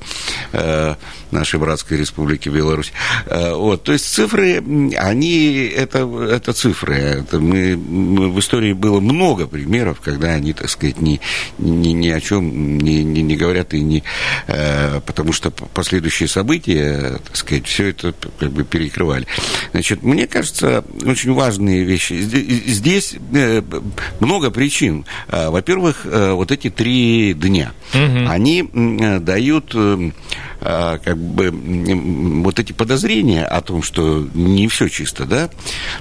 э, 0.54 0.96
нашей 1.32 1.60
братской 1.60 1.98
республике 1.98 2.50
Беларусь. 2.50 2.92
Э, 3.26 3.54
вот, 3.54 3.84
то 3.84 3.94
есть 3.94 4.06
цифры, 4.06 4.58
они, 4.98 5.72
это, 5.76 6.00
это 6.30 6.54
цифры. 6.54 6.96
Это 6.96 7.40
мы, 7.40 7.78
мы, 7.78 8.30
в 8.30 8.40
истории 8.40 8.74
было 8.74 9.00
много 9.00 9.48
примеров, 9.48 10.02
когда 10.02 10.30
они, 10.30 10.54
так 10.54 10.70
сказать, 10.70 11.00
ни, 11.02 11.20
ни, 11.58 11.90
ни 11.90 12.10
о 12.10 12.20
чем 12.20 12.78
не, 12.78 13.04
не, 13.04 13.22
не 13.22 13.36
говорят 13.36 13.74
и 13.74 13.82
не... 13.82 14.04
Э, 14.48 15.02
потому 15.06 15.34
что 15.34 15.52
последующие 15.52 16.28
события, 16.28 17.20
так 17.26 17.36
сказать, 17.36 17.68
все 17.68 17.90
это 17.90 18.14
как 18.40 18.52
бы 18.52 18.64
перекрывали. 18.64 19.28
Значит, 19.72 20.04
мне 20.04 20.28
кажется, 20.28 20.84
очень 21.04 21.34
важные 21.34 21.84
вещи. 21.84 22.14
Здесь 22.14 23.16
э, 23.34 23.62
много 24.20 24.52
причин. 24.52 25.06
Во-первых, 25.28 26.06
вот 26.06 26.52
эти 26.52 26.70
три 26.70 26.89
дня, 27.34 27.74
угу. 27.94 28.30
они 28.30 28.68
дают 29.20 29.72
а, 29.76 30.12
как 30.60 31.18
бы 31.18 31.52
вот 32.44 32.60
эти 32.60 32.74
подозрения 32.74 33.46
о 33.46 33.62
том, 33.62 33.82
что 33.82 34.28
не 34.34 34.68
все 34.68 34.90
чисто, 34.90 35.26
да. 35.26 35.50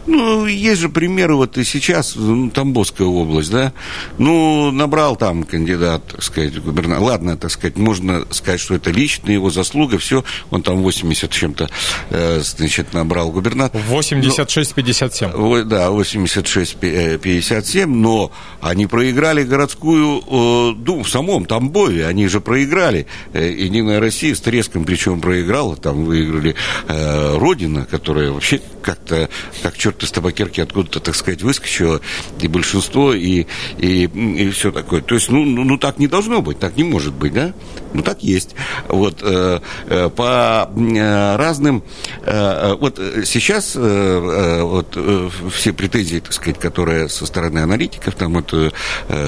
Ну, 0.06 0.46
есть 0.46 0.80
же 0.80 0.88
примеры, 0.88 1.34
вот 1.36 1.58
и 1.58 1.64
сейчас, 1.64 2.16
ну, 2.16 2.50
Тамбовская 2.50 3.06
область, 3.06 3.50
да, 3.50 3.72
ну, 4.18 4.70
набрал 4.70 5.16
там 5.16 5.44
кандидат, 5.44 6.04
так 6.06 6.22
сказать, 6.22 6.60
губернатор, 6.60 7.04
ладно, 7.04 7.36
так 7.36 7.50
сказать, 7.50 7.76
можно 7.76 8.24
сказать, 8.30 8.60
что 8.60 8.74
это 8.74 8.90
личная 8.90 9.34
его 9.34 9.50
заслуга, 9.50 9.98
все, 9.98 10.24
он 10.50 10.62
там 10.62 10.82
80 10.82 11.30
чем-то, 11.30 11.70
э, 12.10 12.40
значит, 12.42 12.92
набрал 12.94 13.30
губернатор. 13.30 13.80
86-57. 13.88 15.64
Да, 15.64 15.88
86-57, 15.88 17.86
но 17.86 18.32
они 18.60 18.86
проиграли 18.86 19.42
городскую 19.44 20.22
э, 20.26 20.74
Думу 20.78 21.02
в 21.02 21.08
самом 21.08 21.44
Тамбове, 21.44 22.06
они 22.06 22.28
же 22.28 22.40
проиграли. 22.40 23.06
Э, 23.32 23.50
Единая 23.50 24.00
Россия 24.00 24.34
треском 24.48 24.86
причем 24.86 25.20
проиграла, 25.20 25.76
там 25.76 26.06
выиграли 26.06 26.54
э, 26.88 27.36
Родина, 27.36 27.84
которая 27.84 28.30
вообще 28.30 28.62
как-то, 28.82 29.28
как 29.62 29.76
черт 29.76 30.02
из 30.02 30.10
табакерки 30.10 30.62
откуда-то, 30.62 31.00
так 31.00 31.14
сказать, 31.14 31.42
выскочила, 31.42 32.00
и 32.40 32.48
большинство, 32.48 33.12
и, 33.12 33.44
и, 33.76 34.04
и 34.04 34.50
все 34.50 34.72
такое. 34.72 35.02
То 35.02 35.16
есть, 35.16 35.28
ну, 35.28 35.44
ну, 35.44 35.64
ну, 35.64 35.76
так 35.76 35.98
не 35.98 36.06
должно 36.06 36.40
быть, 36.40 36.58
так 36.58 36.78
не 36.78 36.84
может 36.84 37.12
быть, 37.12 37.34
да? 37.34 37.52
Ну, 37.92 38.02
так 38.02 38.22
есть. 38.22 38.54
Вот, 38.88 39.18
э, 39.20 39.60
э, 39.88 40.08
по 40.08 40.70
э, 40.74 41.36
разным... 41.36 41.82
Э, 42.22 42.74
вот 42.80 42.98
сейчас 43.26 43.74
э, 43.76 43.80
э, 43.80 44.62
вот, 44.62 44.94
э, 44.96 45.28
все 45.52 45.74
претензии, 45.74 46.20
так 46.20 46.32
сказать, 46.32 46.58
которые 46.58 47.10
со 47.10 47.26
стороны 47.26 47.58
аналитиков, 47.58 48.14
там, 48.14 48.32
вот, 48.32 48.54
э, 48.54 48.70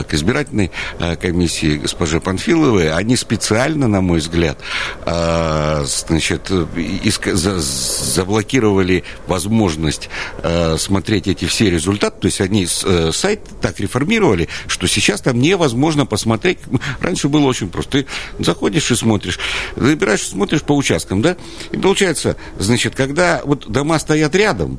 к 0.04 0.14
избирательной 0.14 0.70
э, 0.98 1.16
комиссии 1.16 1.76
госпожи 1.76 2.20
Панфиловой, 2.20 2.90
они 2.90 3.16
специально, 3.16 3.88
на 3.88 4.00
мой 4.00 4.20
взгляд, 4.20 4.58
э, 5.04 5.09
значит, 5.84 6.50
иск, 6.76 7.26
за, 7.26 7.58
заблокировали 7.58 9.04
возможность 9.26 10.08
э, 10.42 10.76
смотреть 10.78 11.28
эти 11.28 11.44
все 11.46 11.70
результаты, 11.70 12.20
то 12.20 12.26
есть 12.26 12.40
они 12.40 12.66
э, 12.84 13.10
сайт 13.12 13.40
так 13.60 13.80
реформировали, 13.80 14.48
что 14.66 14.86
сейчас 14.86 15.20
там 15.20 15.38
невозможно 15.38 16.06
посмотреть. 16.06 16.58
Раньше 17.00 17.28
было 17.28 17.46
очень 17.46 17.68
просто. 17.68 17.90
Ты 17.90 18.06
заходишь 18.38 18.90
и 18.90 18.94
смотришь, 18.94 19.38
выбираешь, 19.76 20.26
смотришь 20.26 20.62
по 20.62 20.72
участкам, 20.72 21.22
да, 21.22 21.36
и 21.72 21.76
получается, 21.76 22.36
значит, 22.58 22.94
когда 22.94 23.42
вот 23.44 23.70
дома 23.70 23.98
стоят 23.98 24.34
рядом, 24.34 24.78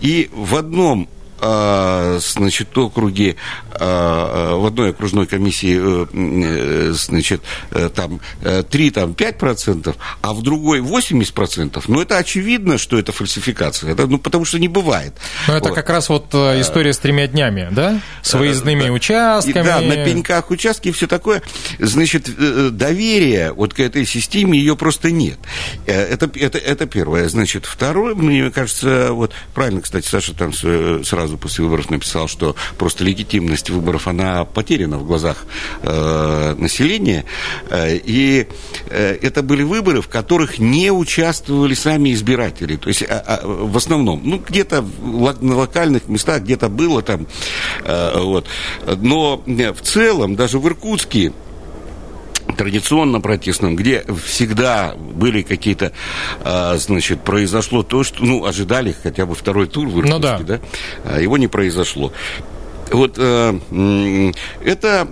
и 0.00 0.30
в 0.32 0.54
одном 0.54 1.08
а, 1.08 1.15
значит, 1.38 2.76
округе, 2.76 3.36
а, 3.72 4.52
а, 4.52 4.56
в 4.56 4.66
одной 4.66 4.90
окружной 4.90 5.26
комиссии, 5.26 5.78
э, 5.78 6.06
э, 6.12 6.92
значит, 6.92 7.42
э, 7.70 7.90
там 7.94 8.20
3, 8.42 8.90
там 8.90 9.14
5 9.14 9.38
процентов, 9.38 9.96
а 10.22 10.32
в 10.32 10.42
другой 10.42 10.80
80 10.80 11.34
процентов, 11.34 11.88
ну, 11.88 12.00
это 12.00 12.16
очевидно, 12.16 12.78
что 12.78 12.98
это 12.98 13.12
фальсификация, 13.12 13.92
это, 13.92 14.06
ну, 14.06 14.18
потому 14.18 14.44
что 14.44 14.58
не 14.58 14.68
бывает. 14.68 15.14
Но 15.48 15.56
это 15.56 15.68
вот. 15.68 15.74
как 15.74 15.90
раз 15.90 16.08
вот 16.08 16.34
история 16.34 16.92
с 16.92 16.98
тремя 16.98 17.26
днями, 17.26 17.68
да? 17.70 18.00
С 18.22 18.34
выездными 18.34 18.84
да. 18.84 18.92
участками. 18.92 19.64
да, 19.64 19.80
на 19.80 20.04
пеньках 20.04 20.50
участки 20.50 20.88
и 20.88 20.92
все 20.92 21.06
такое. 21.06 21.42
Значит, 21.78 22.30
доверие 22.76 23.52
вот 23.52 23.74
к 23.74 23.80
этой 23.80 24.06
системе, 24.06 24.58
ее 24.58 24.76
просто 24.76 25.10
нет. 25.10 25.38
Это, 25.86 26.30
это, 26.34 26.58
это 26.58 26.86
первое. 26.86 27.28
Значит, 27.28 27.66
второе, 27.66 28.14
мне 28.14 28.50
кажется, 28.50 29.12
вот 29.12 29.32
правильно, 29.54 29.80
кстати, 29.80 30.06
Саша 30.06 30.34
там 30.34 30.52
сразу 30.52 31.25
сразу 31.26 31.38
после 31.38 31.64
выборов 31.64 31.90
написал, 31.90 32.28
что 32.28 32.54
просто 32.78 33.02
легитимность 33.04 33.70
выборов, 33.70 34.06
она 34.06 34.44
потеряна 34.44 34.98
в 34.98 35.06
глазах 35.06 35.44
э, 35.82 36.54
населения. 36.56 37.24
Э, 37.68 37.96
и 37.96 38.46
э, 38.90 39.18
это 39.22 39.42
были 39.42 39.64
выборы, 39.64 40.02
в 40.02 40.08
которых 40.08 40.58
не 40.58 40.92
участвовали 40.92 41.74
сами 41.74 42.12
избиратели. 42.14 42.76
То 42.76 42.88
есть 42.88 43.02
а, 43.02 43.22
а, 43.26 43.46
в 43.46 43.76
основном, 43.76 44.20
ну, 44.24 44.40
где-то 44.46 44.84
на 45.40 45.56
локальных 45.56 46.08
местах, 46.08 46.42
где-то 46.42 46.68
было 46.68 47.02
там. 47.02 47.26
Э, 47.84 48.20
вот. 48.20 48.46
Но 48.86 49.42
в 49.46 49.80
целом, 49.82 50.36
даже 50.36 50.60
в 50.60 50.68
Иркутске, 50.68 51.32
традиционно 52.56 53.20
протестном, 53.20 53.76
где 53.76 54.04
всегда 54.24 54.94
были 54.96 55.42
какие-то, 55.42 55.92
а, 56.40 56.76
значит, 56.76 57.20
произошло 57.20 57.82
то, 57.82 58.02
что, 58.02 58.24
ну, 58.24 58.44
ожидали 58.44 58.94
хотя 59.02 59.26
бы 59.26 59.34
второй 59.34 59.66
тур 59.66 59.88
в 59.88 60.00
Иркутске, 60.00 60.18
ну, 60.18 60.20
да. 60.20 60.38
да, 60.38 60.60
а 61.04 61.20
его 61.20 61.36
не 61.36 61.48
произошло. 61.48 62.12
Вот 62.90 63.14
э, 63.18 64.32
это 64.64 65.08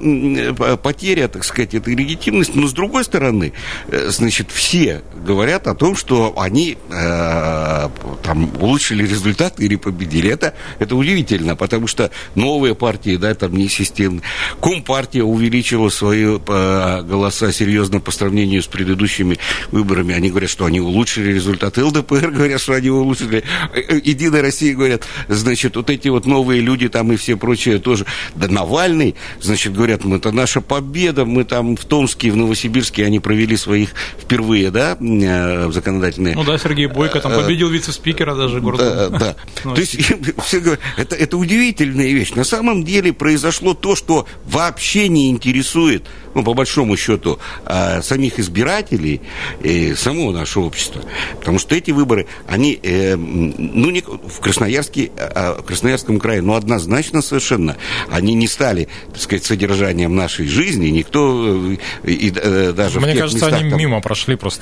потеря, 0.83 1.29
так 1.29 1.45
сказать, 1.45 1.75
этой 1.75 1.95
легитимности, 1.95 2.57
но 2.57 2.69
с 2.69 2.73
другой 2.73 3.05
стороны, 3.05 3.53
э, 3.89 4.09
значит, 4.11 4.51
все 4.53 5.03
говорят 5.25 5.67
о 5.67 5.75
том, 5.75 5.97
что 5.97 6.35
они 6.39 6.77
э, 6.91 7.89
там 8.23 8.53
улучшили 8.61 9.07
результаты 9.07 9.65
или 9.65 9.77
победили. 9.77 10.31
Это, 10.31 10.55
это 10.79 10.95
удивительно, 10.95 11.57
потому 11.57 11.87
что 11.87 12.11
новые 12.35 12.75
партии, 12.75 13.17
да, 13.17 13.35
там 13.35 13.57
не 13.57 13.69
системные. 13.69 14.23
Компартия 14.61 15.25
увеличила 15.25 15.89
свои 15.89 16.25
э, 16.25 17.03
голоса 17.03 17.53
серьезно 17.53 18.01
по 18.01 18.11
сравнению 18.13 18.63
с 18.63 18.67
предыдущими 18.67 19.39
выборами. 19.73 20.15
Они 20.15 20.31
говорят, 20.31 20.51
что 20.51 20.65
они 20.65 20.81
улучшили 20.81 21.33
результаты. 21.33 21.85
ЛДПР 21.85 22.31
говорят, 22.31 22.61
что 22.61 22.75
они 22.75 22.91
улучшили. 22.91 23.43
Э, 23.75 23.81
э, 23.81 24.01
Единая 24.05 24.43
Россия 24.43 24.75
говорят, 24.75 25.03
значит, 25.29 25.77
вот 25.77 25.91
эти 25.91 26.09
вот 26.09 26.27
новые 26.27 26.61
люди 26.61 26.89
там 26.89 27.13
и 27.13 27.17
все 27.17 27.37
прочие 27.37 27.64
значит, 27.65 27.85
тоже, 27.85 28.07
да 28.35 28.49
Навальный, 28.49 29.15
значит, 29.41 29.75
говорят, 29.75 30.05
мы, 30.05 30.17
это 30.17 30.33
наша 30.33 30.61
победа, 30.61 31.25
мы 31.25 31.45
там 31.45 31.77
в 31.77 31.85
Томске, 31.85 32.31
в 32.31 32.37
Новосибирске, 32.37 33.05
они 33.05 33.21
провели 33.21 33.57
своих 33.57 33.91
впервые, 34.21 34.71
да, 34.71 34.97
в 34.99 35.73
законодательные... 35.73 36.35
Ну 36.35 36.45
да, 36.45 36.59
Сергей 36.59 36.87
Бойко 36.87 37.21
там 37.21 37.33
победил 37.33 37.69
вице-спикера 37.69 38.35
даже 38.35 38.61
города. 38.61 39.11
Да, 39.11 39.19
да. 39.19 39.37
Ну, 39.65 39.75
То 39.75 39.81
есть, 39.81 39.97
все 40.45 40.61
говорят, 40.61 40.81
это, 40.97 41.17
это 41.17 41.37
удивительная 41.37 42.13
вещь. 42.13 42.33
На 42.33 42.45
самом 42.45 42.85
деле 42.85 43.13
произошло 43.13 43.75
то, 43.75 43.97
что 43.97 44.27
вообще 44.45 45.09
не 45.09 45.31
интересует 45.31 46.05
ну, 46.35 46.43
по 46.43 46.55
большому 46.55 46.97
счету, 46.97 47.39
а, 47.65 48.03
самих 48.03 48.39
избирателей 48.39 49.21
и 49.63 49.95
самого 49.95 50.33
нашего 50.33 50.65
общества. 50.65 51.03
Потому 51.39 51.59
что 51.59 51.75
эти 51.75 51.93
выборы, 51.93 52.27
они, 52.47 52.79
э, 52.83 53.17
ну, 53.17 53.91
не, 53.91 54.03
в 54.03 54.41
Красноярске, 54.41 55.11
а, 55.17 55.61
в 55.61 55.65
Красноярском 55.65 56.19
крае, 56.19 56.43
ну, 56.43 56.55
однозначно 56.55 57.23
совершенно, 57.23 57.77
они 58.11 58.35
не 58.35 58.49
стали, 58.49 58.89
так 59.13 59.23
сказать, 59.23 59.45
содержанием 59.45 60.15
нашей 60.15 60.47
жизни, 60.47 60.89
никто 60.89 61.77
э, 62.05 62.11
и, 62.11 62.33
э, 62.35 62.73
даже 62.73 63.01
Мне 63.01 63.15
кажется, 63.15 63.47
местах, 63.47 63.61
они 63.61 63.71
там, 63.71 63.79
мимо 63.79 64.01
прошли 64.01 64.37
просто. 64.37 64.61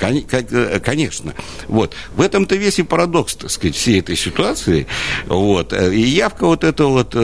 Конечно. 0.85 1.35
Вот. 1.69 1.95
В 2.15 2.21
этом-то 2.21 2.57
весь 2.57 2.79
и 2.79 2.83
парадокс, 2.83 3.37
так 3.37 3.51
сказать, 3.51 3.77
всей 3.77 4.01
этой 4.01 4.17
ситуации. 4.17 4.87
Вот. 5.27 5.73
И 5.73 6.01
явка 6.01 6.47
вот 6.47 6.65
эта 6.65 6.85
вот 6.85 7.15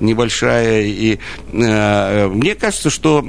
небольшая. 0.00 0.82
И 0.82 1.18
мне 1.52 2.54
кажется, 2.54 2.90
что 2.90 3.22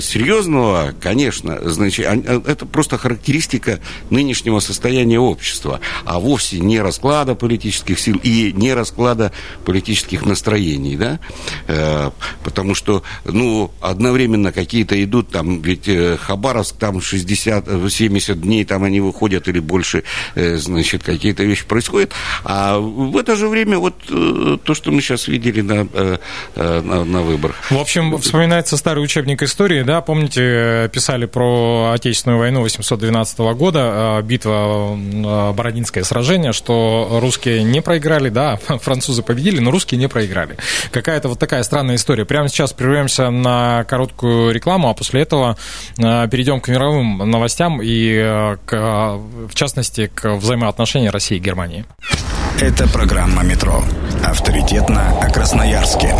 серьезного, 0.00 0.94
конечно, 1.00 1.58
значит, 1.64 2.06
э, 2.06 2.40
это 2.46 2.66
просто 2.66 2.98
характеристика 2.98 3.80
нынешнего 4.10 4.60
состояния 4.60 5.18
общества, 5.18 5.80
а 6.04 6.18
вовсе 6.18 6.60
не 6.60 6.80
расклада 6.80 7.34
политических 7.34 7.98
сил 7.98 8.20
и 8.22 8.52
не 8.52 8.74
расклада 8.74 9.32
политических 9.64 10.24
настроений, 10.24 10.96
да, 10.96 11.20
э, 11.66 12.10
потому 12.42 12.74
что, 12.74 13.02
ну, 13.24 13.70
одновременно 13.80 14.52
какие-то 14.52 15.02
идут 15.02 15.30
там, 15.30 15.62
ведь 15.62 15.88
э, 15.88 16.16
Хабаровск 16.16 16.76
там 16.76 17.00
60, 17.00 17.66
70 17.90 18.40
дней 18.40 18.64
там 18.64 18.84
они 18.84 19.00
выходят 19.00 19.48
или 19.48 19.58
больше, 19.58 20.04
значит, 20.34 21.02
какие-то 21.02 21.44
вещи 21.44 21.64
происходят, 21.64 22.12
а 22.44 22.78
в 22.78 23.16
это 23.16 23.36
же 23.36 23.48
время 23.48 23.78
вот 23.78 23.94
то, 24.64 24.74
что 24.74 24.90
мы 24.90 25.00
сейчас 25.00 25.28
видели 25.28 25.60
на, 25.60 25.86
на, 26.56 27.04
на 27.04 27.22
выборах. 27.22 27.56
В 27.70 27.78
общем, 27.78 28.18
вспоминается 28.18 28.76
старый 28.76 29.04
учебник 29.04 29.42
истории, 29.42 29.82
да, 29.84 30.00
помните, 30.00 30.90
писали 30.92 31.26
про 31.26 31.92
Отечественную 31.94 32.38
войну 32.38 32.62
812 32.62 33.38
года, 33.54 34.18
э, 34.18 34.22
битва 34.22 34.96
э, 34.96 35.52
Бородинское 35.52 36.04
сражение, 36.04 36.52
что 36.52 37.18
русские 37.20 37.62
не 37.62 37.80
проиграли, 37.80 38.28
да, 38.28 38.56
французы 38.80 39.22
победили, 39.22 39.60
но 39.60 39.70
русские 39.70 39.98
не 39.98 40.08
проиграли. 40.08 40.56
Какая-то 40.90 41.28
вот 41.28 41.38
такая 41.38 41.62
странная 41.62 41.96
история. 41.96 42.24
Прямо 42.24 42.48
сейчас 42.48 42.72
прервемся 42.72 43.30
на 43.30 43.84
короткую 43.84 44.52
рекламу, 44.52 44.88
а 44.88 44.94
после 44.94 45.22
этого 45.22 45.56
э, 45.98 46.28
перейдем 46.28 46.60
к 46.60 46.68
мировым 46.68 47.18
новостям 47.30 47.80
и, 47.82 48.56
к, 48.66 49.18
в 49.48 49.54
частности, 49.54 50.10
к 50.14 50.34
взаимоотношениям 50.36 51.12
России 51.12 51.36
и 51.36 51.40
Германии. 51.40 51.84
Это 52.60 52.88
программа 52.88 53.42
«Метро». 53.42 53.82
Авторитетно 54.22 55.20
о 55.20 55.30
Красноярске. 55.30 56.14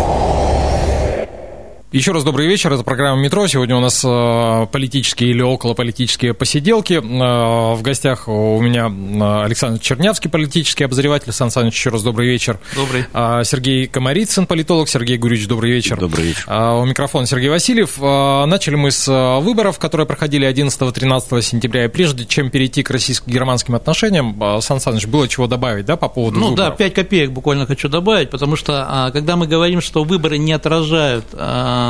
Еще 1.95 2.11
раз 2.11 2.25
добрый 2.25 2.45
вечер. 2.45 2.73
Это 2.73 2.83
программа 2.83 3.21
«Метро». 3.21 3.47
Сегодня 3.47 3.77
у 3.77 3.79
нас 3.79 4.03
э, 4.03 4.67
политические 4.69 5.29
или 5.29 5.41
околополитические 5.41 6.33
посиделки. 6.33 6.95
Э, 6.95 7.73
в 7.73 7.81
гостях 7.81 8.27
у 8.27 8.59
меня 8.59 8.87
э, 8.89 9.45
Александр 9.45 9.79
Чернявский, 9.79 10.29
политический 10.29 10.83
обозреватель. 10.83 11.31
Сан 11.31 11.51
Саныч, 11.51 11.73
еще 11.73 11.91
раз 11.91 12.03
добрый 12.03 12.27
вечер. 12.27 12.59
Добрый. 12.75 13.05
Сергей 13.45 13.87
Комарицын, 13.87 14.45
политолог. 14.45 14.89
Сергей 14.89 15.17
Гуревич, 15.17 15.47
добрый 15.47 15.71
вечер. 15.71 15.97
Добрый 15.97 16.25
вечер. 16.25 16.43
У 16.49 16.83
микрофона 16.83 17.27
Сергей 17.27 17.47
Васильев. 17.47 17.97
Начали 17.97 18.75
мы 18.75 18.91
с 18.91 19.07
выборов, 19.41 19.79
которые 19.79 20.05
проходили 20.05 20.45
11-13 20.49 21.41
сентября. 21.41 21.85
И 21.85 21.87
прежде 21.87 22.25
чем 22.25 22.49
перейти 22.49 22.83
к 22.83 22.89
российско-германским 22.89 23.73
отношениям, 23.73 24.37
Сан 24.59 24.81
Саныч, 24.81 25.05
было 25.07 25.29
чего 25.29 25.47
добавить, 25.47 25.85
да, 25.85 25.95
по 25.95 26.09
поводу 26.09 26.41
Ну 26.41 26.49
выборов? 26.49 26.71
да, 26.71 26.75
5 26.75 26.93
копеек 26.93 27.31
буквально 27.31 27.65
хочу 27.65 27.87
добавить, 27.87 28.31
потому 28.31 28.57
что 28.57 28.85
а, 28.85 29.11
когда 29.11 29.37
мы 29.37 29.47
говорим, 29.47 29.79
что 29.79 30.03
выборы 30.03 30.37
не 30.37 30.51
отражают 30.51 31.23
а, 31.31 31.84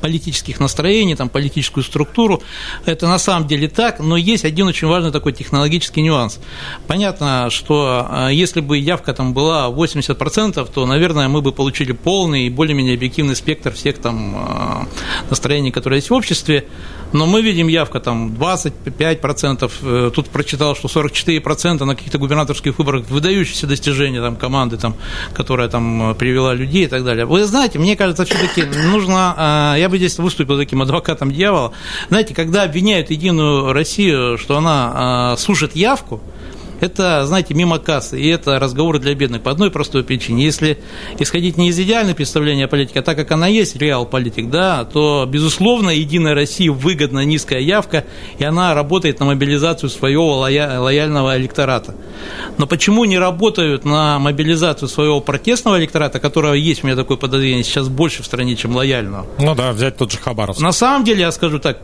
политических 0.00 0.60
настроений, 0.60 1.14
там, 1.14 1.28
политическую 1.28 1.84
структуру. 1.84 2.42
Это 2.86 3.06
на 3.06 3.18
самом 3.18 3.46
деле 3.46 3.68
так, 3.68 4.00
но 4.00 4.16
есть 4.16 4.44
один 4.44 4.66
очень 4.66 4.88
важный 4.88 5.12
такой 5.12 5.32
технологический 5.32 6.02
нюанс. 6.02 6.40
Понятно, 6.86 7.48
что 7.50 8.06
э, 8.10 8.28
если 8.32 8.60
бы 8.60 8.78
явка 8.78 9.12
там 9.12 9.34
была 9.34 9.68
80%, 9.68 10.68
то, 10.72 10.86
наверное, 10.86 11.28
мы 11.28 11.42
бы 11.42 11.52
получили 11.52 11.92
полный 11.92 12.46
и 12.46 12.50
более-менее 12.50 12.94
объективный 12.94 13.36
спектр 13.36 13.72
всех 13.72 13.98
там 13.98 14.36
э, 14.36 14.86
настроений, 15.28 15.70
которые 15.70 15.98
есть 15.98 16.10
в 16.10 16.14
обществе, 16.14 16.64
но 17.12 17.26
мы 17.26 17.42
видим 17.42 17.68
явка 17.68 18.00
там 18.00 18.28
25%, 18.32 20.10
тут 20.10 20.28
прочитал, 20.28 20.76
что 20.76 20.88
44% 20.88 21.84
на 21.84 21.94
каких-то 21.94 22.18
губернаторских 22.18 22.78
выборах, 22.78 23.08
выдающиеся 23.08 23.66
достижения 23.66 24.20
там, 24.20 24.36
команды, 24.36 24.76
там, 24.76 24.94
которая 25.34 25.68
там 25.68 26.14
привела 26.18 26.54
людей 26.54 26.84
и 26.84 26.88
так 26.88 27.04
далее. 27.04 27.24
Вы 27.26 27.44
знаете, 27.44 27.78
мне 27.78 27.96
кажется, 27.96 28.24
все-таки 28.24 28.64
нужно 28.64 29.34
а, 29.36 29.76
я 29.76 29.88
бы 29.88 29.96
здесь 29.96 30.18
выступил 30.18 30.58
таким 30.58 30.82
адвокатом 30.82 31.32
дьявола. 31.32 31.72
Знаете, 32.08 32.34
когда 32.34 32.64
обвиняют 32.64 33.10
Единую 33.10 33.72
Россию, 33.72 34.38
что 34.38 34.56
она 34.56 35.36
сушит 35.36 35.76
явку, 35.76 36.20
это, 36.80 37.26
знаете, 37.26 37.54
мимо 37.54 37.78
кассы, 37.78 38.20
и 38.20 38.28
это 38.28 38.58
разговоры 38.58 38.98
для 38.98 39.14
бедных 39.14 39.42
по 39.42 39.50
одной 39.50 39.70
простой 39.70 40.04
причине. 40.04 40.44
Если 40.44 40.78
исходить 41.18 41.56
не 41.56 41.68
из 41.68 41.78
идеального 41.78 42.16
представления 42.16 42.64
о 42.64 42.68
политике, 42.68 43.00
а 43.00 43.02
так 43.02 43.16
как 43.16 43.30
она 43.32 43.46
есть, 43.46 43.76
реал 43.76 44.06
политик, 44.06 44.50
да, 44.50 44.84
то, 44.84 45.26
безусловно, 45.28 45.90
Единая 45.90 46.34
Россия 46.34 46.70
выгодна 46.72 47.24
низкая 47.24 47.60
явка, 47.60 48.04
и 48.38 48.44
она 48.44 48.74
работает 48.74 49.20
на 49.20 49.26
мобилизацию 49.26 49.90
своего 49.90 50.38
лояльного 50.38 51.36
электората. 51.36 51.94
Но 52.58 52.66
почему 52.66 53.04
не 53.04 53.18
работают 53.18 53.84
на 53.84 54.18
мобилизацию 54.18 54.88
своего 54.88 55.20
протестного 55.20 55.78
электората, 55.78 56.20
которого 56.20 56.54
есть 56.54 56.82
у 56.82 56.86
меня 56.86 56.96
такое 56.96 57.16
подозрение, 57.16 57.64
сейчас 57.64 57.88
больше 57.88 58.22
в 58.22 58.26
стране, 58.26 58.56
чем 58.56 58.74
лояльного? 58.74 59.26
Ну 59.38 59.54
да, 59.54 59.72
взять 59.72 59.96
тот 59.96 60.12
же 60.12 60.18
Хабаровск. 60.18 60.60
На 60.60 60.72
самом 60.72 61.04
деле, 61.04 61.20
я 61.20 61.32
скажу 61.32 61.58
так, 61.58 61.78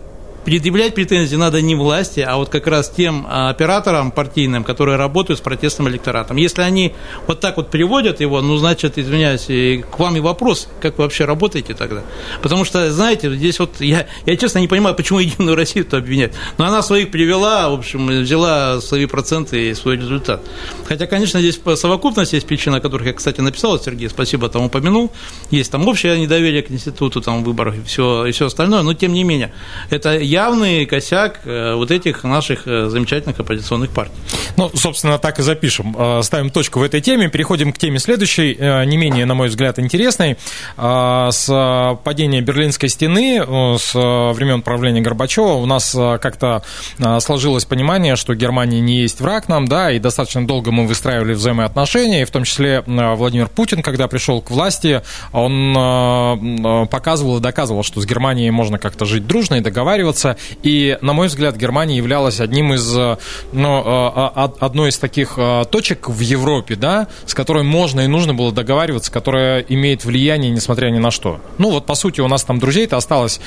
предъявлять 0.46 0.94
претензии 0.94 1.35
надо 1.35 1.61
не 1.61 1.74
власти, 1.74 2.20
а 2.20 2.37
вот 2.37 2.50
как 2.50 2.68
раз 2.68 2.88
тем 2.88 3.26
а, 3.28 3.50
операторам 3.50 4.12
партийным, 4.12 4.62
которые 4.62 4.96
работают 4.96 5.40
с 5.40 5.42
протестным 5.42 5.88
электоратом. 5.88 6.37
Если 6.37 6.62
они 6.62 6.94
вот 7.26 7.40
так 7.40 7.56
вот 7.56 7.68
переводят 7.68 8.20
его, 8.20 8.40
ну, 8.40 8.56
значит, 8.56 8.96
извиняюсь, 8.96 9.46
к 9.85 9.98
вам 9.98 10.16
и 10.16 10.20
вопрос, 10.20 10.68
как 10.80 10.98
вы 10.98 11.04
вообще 11.04 11.24
работаете 11.24 11.74
тогда? 11.74 12.02
Потому 12.42 12.64
что, 12.64 12.92
знаете, 12.92 13.35
здесь 13.35 13.59
вот 13.59 13.80
я, 13.80 14.06
я 14.24 14.37
честно 14.37 14.61
не 14.61 14.68
понимаю, 14.68 14.94
почему 14.94 15.18
Единую 15.18 15.56
Россию-то 15.56 15.96
обвинять. 15.96 16.32
Но 16.59 16.64
она 16.64 16.80
своих 16.80 17.11
привела, 17.11 17.68
в 17.68 17.74
общем, 17.74 18.06
взяла 18.06 18.80
свои 18.80 19.06
проценты 19.06 19.70
и 19.70 19.74
свой 19.74 19.96
результат. 19.96 20.42
Хотя, 20.85 21.09
конечно, 21.09 21.40
здесь 21.40 21.61
совокупность 21.74 22.35
есть 22.35 22.46
причина, 22.46 22.76
о 22.76 22.80
которых 22.80 23.09
я, 23.09 23.14
кстати, 23.14 23.40
написал, 23.40 23.80
Сергей, 23.80 24.09
спасибо, 24.09 24.48
там 24.48 24.62
упомянул. 24.62 25.11
Есть 25.50 25.72
там 25.72 25.88
общее 25.88 26.20
недоверие 26.20 26.62
к 26.62 26.70
институту, 26.70 27.20
там, 27.20 27.42
выборов 27.42 27.74
и 27.76 27.82
все, 27.82 28.26
и 28.26 28.30
все 28.30 28.46
остальное, 28.46 28.82
но 28.82 28.94
тем 28.94 29.12
не 29.12 29.24
менее, 29.24 29.52
это 29.90 30.16
явный 30.37 30.85
косяк 30.85 31.40
э, 31.46 31.75
вот 31.75 31.90
этих 31.90 32.22
наших 32.22 32.66
э, 32.66 32.88
замечательных 32.90 33.40
оппозиционных 33.40 33.90
партий. 33.90 34.12
Ну, 34.59 34.70
собственно, 34.75 35.18
так 35.18 35.38
и 35.38 35.42
запишем. 35.42 35.96
Э, 35.99 36.20
ставим 36.22 36.51
точку 36.51 36.81
в 36.81 36.83
этой 36.83 37.01
теме. 37.01 37.31
Переходим 37.31 37.72
к 37.72 37.79
теме 37.79 37.99
следующей, 37.99 38.55
не 38.87 38.96
менее, 38.99 39.25
на 39.25 39.35
мой 39.35 39.49
взгляд, 39.49 39.79
интересной. 39.79 40.37
С 40.77 41.99
падения 42.05 42.40
Берлинской 42.42 42.88
стены, 42.88 43.42
с 43.79 43.94
времен 43.94 44.62
правления 44.62 45.01
Горбачева 45.01 45.55
у 45.55 45.66
нас 45.66 45.92
как-то 45.92 46.62
сложилось 47.20 47.64
понимание, 47.64 48.16
что 48.16 48.35
Германия 48.35 48.81
не 48.81 49.01
есть 49.01 49.20
враг 49.20 49.49
нам, 49.49 49.66
да, 49.66 49.90
и 49.90 49.99
достаточно 49.99 50.46
долго 50.46 50.70
мы 50.70 50.87
выстраивали 50.87 51.35
взаимоотношения, 51.35 52.22
и 52.22 52.25
в 52.25 52.31
том 52.31 52.44
числе 52.44 52.83
Владимир 52.87 53.49
Путин, 53.49 53.83
когда 53.83 54.09
пришел 54.09 54.40
к 54.42 54.51
власти, 54.51 55.03
он 55.33 56.88
показывал 56.88 57.38
и 57.38 57.40
доказывал, 57.40 57.83
что 57.83 58.01
с 58.01 58.07
Германией 58.07 58.51
можно 58.51 58.79
как-то 58.79 59.05
жить 59.05 59.27
дружно 59.27 59.57
и 59.57 59.61
договариваться, 59.61 60.26
развиваться. 60.27 60.37
И, 60.62 60.99
на 61.01 61.12
мой 61.12 61.29
взгляд, 61.29 61.57
Германия 61.57 61.97
являлась 61.97 62.41
одним 62.41 62.75
из, 62.75 62.97
э, 62.97 63.17
ну, 63.53 63.83
э, 63.85 64.49
одной 64.61 64.91
из 64.91 64.99
таких 64.99 65.35
э, 65.37 65.65
точек 65.71 66.09
в 66.09 66.21
Европе, 66.21 66.77
да, 66.77 67.09
с 67.25 67.35
которой 67.35 67.62
можно 67.62 68.01
и 68.01 68.07
нужно 68.07 68.35
было 68.35 68.53
договариваться, 68.53 69.12
которая 69.12 69.61
имеет 69.61 70.05
влияние, 70.05 70.51
несмотря 70.51 70.91
ни 70.91 70.99
на 70.99 71.11
что. 71.11 71.41
Ну, 71.59 71.71
вот, 71.71 71.87
по 71.87 71.95
сути, 71.95 72.21
у 72.21 72.29
нас 72.29 72.45
там 72.45 72.59
друзей-то 72.59 72.97
осталось, 72.97 73.41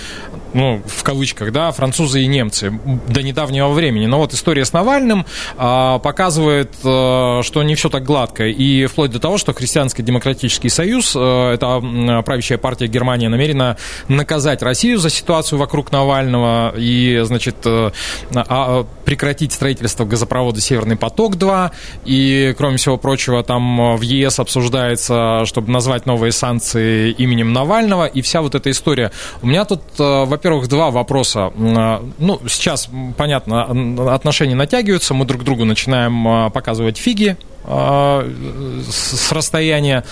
ну, 0.53 0.81
в 0.85 1.03
кавычках, 1.03 1.51
да, 1.51 1.71
французы 1.71 2.21
и 2.21 2.27
немцы 2.27 2.77
до 3.07 3.21
недавнего 3.21 3.69
времени. 3.69 4.05
Но 4.05 4.17
вот 4.17 4.33
история 4.33 4.65
с 4.65 4.73
Навальным 4.73 5.25
показывает, 5.57 6.73
что 6.81 7.63
не 7.63 7.75
все 7.75 7.89
так 7.89 8.03
гладко. 8.03 8.47
И 8.47 8.85
вплоть 8.87 9.11
до 9.11 9.19
того, 9.19 9.37
что 9.37 9.53
Христианско 9.53 10.01
демократический 10.01 10.69
союз, 10.69 11.15
это 11.15 12.21
правящая 12.25 12.57
партия 12.57 12.87
Германии, 12.87 13.27
намерена 13.27 13.77
наказать 14.07 14.61
Россию 14.61 14.97
за 14.97 15.09
ситуацию 15.09 15.59
вокруг 15.59 15.91
Навального, 15.91 16.73
и, 16.77 17.21
значит, 17.23 17.57
э, 17.65 17.91
а, 18.33 18.85
прекратить 19.05 19.53
строительство 19.53 20.05
газопровода 20.05 20.61
Северный 20.61 20.79
Северный 20.79 20.97
поток-2, 20.97 21.71
и, 22.05 22.55
кроме 22.57 22.77
всего 22.77 22.97
прочего, 22.97 23.43
там 23.43 23.97
в 23.97 24.01
ЕС 24.01 24.39
обсуждается, 24.39 25.43
чтобы 25.45 25.71
назвать 25.71 26.05
новые 26.05 26.31
санкции 26.31 27.11
именем 27.11 27.53
Навального, 27.53 28.05
и 28.05 28.21
вся 28.21 28.41
вот 28.41 28.55
эта 28.55 28.71
история. 28.71 29.11
У 29.41 29.47
меня 29.47 29.65
тут, 29.65 29.81
во-первых, 30.39 30.69
два 30.69 30.89
вопроса. 30.89 31.51
Ну, 31.57 32.39
сейчас, 32.47 32.89
понятно, 33.17 34.13
отношения 34.13 34.55
натягиваются, 34.55 35.13
мы 35.13 35.25
друг 35.25 35.43
другу 35.43 35.65
начинаем 35.65 36.49
показывать 36.51 36.97
фиги, 36.97 37.35
а, 37.71 38.27
с 38.89 39.31
расстояния. 39.31 40.03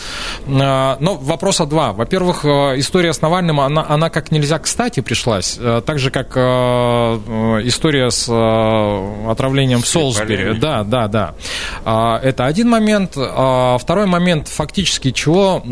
А, 0.48 0.98
но 1.00 1.16
вопроса 1.16 1.66
два. 1.66 1.94
Во-первых, 1.94 2.46
э, 2.46 2.80
история 2.80 3.13
с 3.13 3.22
Навальным, 3.22 3.60
она, 3.60 3.86
она 3.88 4.10
как 4.10 4.32
нельзя 4.32 4.60
кстати 4.60 5.00
пришлась, 5.00 5.58
э, 5.60 5.82
так 5.84 5.98
же, 5.98 6.12
как 6.12 6.34
э, 6.36 6.42
история 7.63 8.12
с 8.12 8.28
отравлением 9.28 9.82
в 9.82 9.88
Солсбери. 9.88 10.60
Да, 10.60 10.84
да, 10.84 11.08
да. 11.08 11.36
А, 11.84 12.20
это 12.22 12.46
один 12.46 12.70
момент. 12.70 13.12
Второй 13.12 14.06
момент, 14.06 14.48
фактически, 14.48 15.12
чего, 15.12 15.63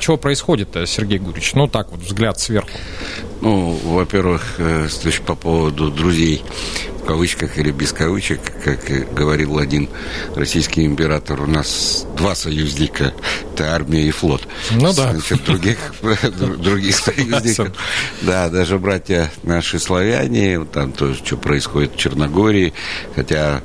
чего 0.00 0.16
происходит, 0.16 0.76
Сергей 0.86 1.18
Гурич? 1.18 1.54
Ну, 1.54 1.66
так 1.66 1.90
вот, 1.90 2.00
взгляд 2.00 2.38
сверху. 2.38 2.70
Ну, 3.44 3.78
во-первых, 3.84 4.58
по 5.20 5.34
поводу 5.34 5.90
друзей 5.90 6.42
в 7.04 7.06
кавычках 7.06 7.58
или 7.58 7.70
без 7.70 7.92
кавычек, 7.92 8.40
как 8.64 8.80
говорил 9.14 9.58
один 9.58 9.90
российский 10.34 10.86
император, 10.86 11.42
у 11.42 11.46
нас 11.46 12.06
два 12.16 12.34
союзника, 12.34 13.12
это 13.52 13.74
армия 13.74 14.08
и 14.08 14.10
флот. 14.10 14.48
Ну 14.70 14.90
да. 14.94 15.12
Значит, 15.12 15.44
других, 15.44 15.78
других 16.58 16.96
союзников. 16.96 17.72
Да, 18.22 18.48
даже 18.48 18.78
братья 18.78 19.30
наши 19.42 19.78
славяне, 19.78 20.64
там 20.64 20.92
тоже 20.92 21.22
что 21.22 21.36
происходит 21.36 21.92
в 21.92 21.98
Черногории, 21.98 22.72
хотя 23.14 23.60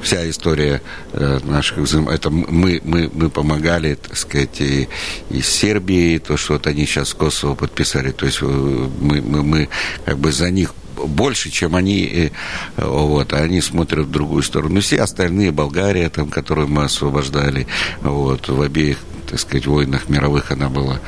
вся 0.00 0.30
история 0.30 0.80
э, 1.14 1.40
наших 1.42 1.78
взаим... 1.78 2.08
это 2.08 2.30
мы, 2.30 2.80
мы, 2.84 3.10
мы 3.12 3.28
помогали, 3.28 3.94
так 3.94 4.16
сказать, 4.16 4.60
и, 4.60 4.88
и 5.30 5.40
Сербии, 5.40 6.18
то, 6.18 6.36
что 6.36 6.54
вот 6.54 6.68
они 6.68 6.86
сейчас 6.86 7.12
Косово 7.12 7.56
подписали, 7.56 8.12
то 8.12 8.26
есть 8.26 8.38
э, 8.40 8.46
мы, 8.46 9.20
мы, 9.20 9.42
мы 9.42 9.68
как 10.04 10.18
бы 10.18 10.30
за 10.30 10.50
них 10.50 10.74
больше, 10.96 11.50
чем 11.50 11.76
они, 11.76 12.04
э, 12.06 12.30
вот, 12.76 13.32
они 13.32 13.60
смотрят 13.60 14.06
в 14.06 14.10
другую 14.10 14.42
сторону. 14.42 14.80
Все 14.80 14.96
остальные, 15.02 15.52
Болгария, 15.52 16.08
там, 16.08 16.28
которую 16.28 16.68
мы 16.68 16.84
освобождали, 16.84 17.66
вот, 18.02 18.48
в 18.48 18.60
обеих, 18.60 18.98
так 19.28 19.40
сказать, 19.40 19.66
войнах 19.66 20.08
мировых 20.08 20.50
она 20.50 20.68
была 20.68 21.00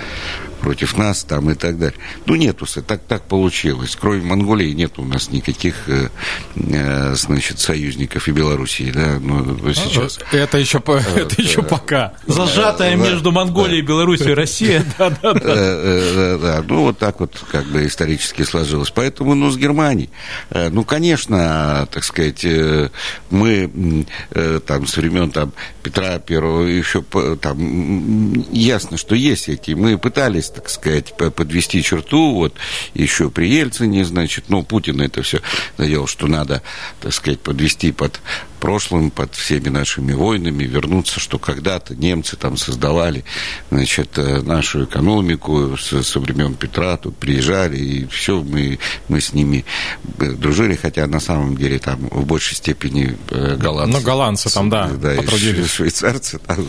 против 0.56 0.96
нас 0.96 1.24
там 1.24 1.50
и 1.50 1.54
так 1.54 1.78
далее. 1.78 1.98
Ну, 2.26 2.34
нету, 2.34 2.66
так, 2.86 3.00
так 3.02 3.22
получилось. 3.22 3.96
Кроме 3.98 4.22
Монголии 4.22 4.72
нет 4.72 4.98
у 4.98 5.04
нас 5.04 5.30
никаких, 5.30 5.88
э, 5.88 6.08
э, 6.56 7.14
значит, 7.14 7.58
союзников 7.58 8.28
и 8.28 8.32
Белоруссии, 8.32 8.90
да, 8.90 9.18
ну, 9.20 9.56
сейчас. 9.72 10.18
Это 10.32 10.58
еще, 10.58 10.78
это 10.78 11.40
еще 11.40 11.62
пока. 11.62 12.14
Зажатая 12.26 12.96
между 12.96 13.32
Монголией, 13.32 13.82
Белоруссией 13.82 14.32
и 14.32 14.34
Россией. 14.34 14.82
Да, 14.98 15.10
да, 15.22 15.34
да. 15.34 16.38
Да, 16.38 16.64
ну, 16.66 16.82
вот 16.82 16.98
так 16.98 17.20
вот, 17.20 17.32
как 17.50 17.64
бы, 17.66 17.86
исторически 17.86 18.42
сложилось. 18.42 18.90
Поэтому, 18.90 19.34
ну, 19.34 19.50
с 19.50 19.56
Германией, 19.56 20.10
э, 20.50 20.68
ну, 20.70 20.84
конечно, 20.84 21.88
так 21.92 22.04
сказать, 22.04 22.44
мы 23.30 24.06
там 24.66 24.86
с 24.86 24.96
времен 24.96 25.30
там 25.30 25.52
Петра 25.82 26.18
Первого 26.18 26.62
еще 26.62 27.02
там 27.40 28.44
ясно, 28.52 28.96
что 28.96 29.14
есть 29.14 29.48
эти, 29.48 29.72
мы 29.72 29.98
пытались 29.98 30.45
так 30.54 30.68
сказать, 30.68 31.14
подвести 31.16 31.82
черту, 31.82 32.34
вот 32.34 32.54
еще 32.94 33.30
при 33.30 33.48
Ельцине, 33.48 34.04
значит, 34.04 34.44
ну, 34.48 34.62
Путин 34.62 35.00
это 35.00 35.22
все 35.22 35.40
заделал, 35.76 36.06
что 36.06 36.26
надо, 36.26 36.62
так 37.00 37.12
сказать, 37.12 37.40
подвести 37.40 37.92
под 37.92 38.20
прошлым, 38.56 39.10
под 39.10 39.34
всеми 39.34 39.68
нашими 39.68 40.12
войнами, 40.12 40.64
вернуться, 40.64 41.20
что 41.20 41.38
когда-то 41.38 41.94
немцы 41.94 42.36
там 42.36 42.56
создавали, 42.56 43.24
значит, 43.70 44.18
э, 44.18 44.42
нашу 44.42 44.84
экономику 44.84 45.76
со, 45.76 46.02
со 46.02 46.20
времен 46.20 46.54
Петра, 46.54 46.96
тут 46.96 47.16
приезжали, 47.16 47.76
и 47.76 48.06
все, 48.06 48.42
мы, 48.42 48.78
мы 49.08 49.20
с 49.20 49.32
ними 49.32 49.64
э, 50.18 50.32
дружили, 50.32 50.74
хотя 50.74 51.06
на 51.06 51.20
самом 51.20 51.56
деле 51.56 51.78
там 51.78 52.08
в 52.10 52.24
большей 52.26 52.56
степени 52.56 53.16
э, 53.30 53.56
голландцы. 53.56 53.98
Ну, 53.98 54.04
голландцы 54.04 54.52
там, 54.52 54.70
да, 54.70 54.88
да 54.88 55.14
потрудились. 55.14 55.70
швейцарцы, 55.74 56.38
там, 56.38 56.64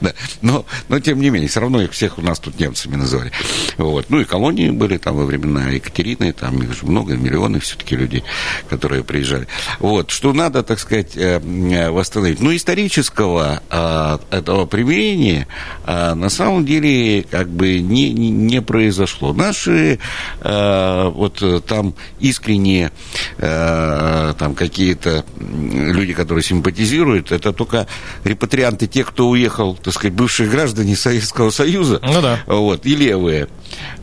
да, 0.00 0.12
но, 0.40 0.64
но, 0.88 1.00
тем 1.00 1.20
не 1.20 1.30
менее, 1.30 1.48
все 1.48 1.60
равно 1.60 1.82
их 1.82 1.92
всех 1.92 2.18
у 2.18 2.22
нас 2.22 2.38
тут 2.38 2.58
немцами 2.58 2.96
называли. 2.96 3.32
Вот. 3.76 4.06
Ну, 4.08 4.20
и 4.20 4.24
колонии 4.24 4.70
были 4.70 4.98
там 4.98 5.16
во 5.16 5.24
времена 5.24 5.68
Екатерины, 5.70 6.32
там 6.32 6.62
их 6.62 6.74
же 6.74 6.86
много, 6.86 7.16
миллионы 7.16 7.60
все-таки 7.60 7.96
людей, 7.96 8.24
которые 8.68 9.04
приезжали. 9.04 9.46
Вот, 9.78 10.10
что 10.10 10.32
надо, 10.32 10.62
так 10.62 10.78
сказать, 10.78 11.16
восстановить. 11.40 12.40
Но 12.40 12.54
исторического 12.54 13.62
а, 13.70 14.20
этого 14.30 14.66
примирения 14.66 15.46
а, 15.84 16.14
на 16.14 16.28
самом 16.28 16.64
деле 16.64 17.22
как 17.22 17.48
бы 17.48 17.78
не, 17.80 18.10
не 18.12 18.60
произошло. 18.62 19.32
Наши 19.32 19.98
вот 20.42 21.42
там 21.66 21.94
искренние 22.20 22.92
там 23.38 24.54
какие-то 24.54 25.24
люди, 25.38 26.12
которые 26.12 26.42
симпатизируют, 26.42 27.32
это 27.32 27.52
только 27.52 27.86
репатрианты, 28.24 28.86
те, 28.86 29.04
кто 29.04 29.28
уехал, 29.28 29.74
так 29.76 29.94
сказать, 29.94 30.14
бывшие 30.14 30.48
граждане 30.48 30.96
Советского 30.96 31.50
Союза, 31.50 32.00
ну, 32.02 32.20
да. 32.20 32.40
вот, 32.46 32.86
и 32.86 32.94
левые. 32.94 33.48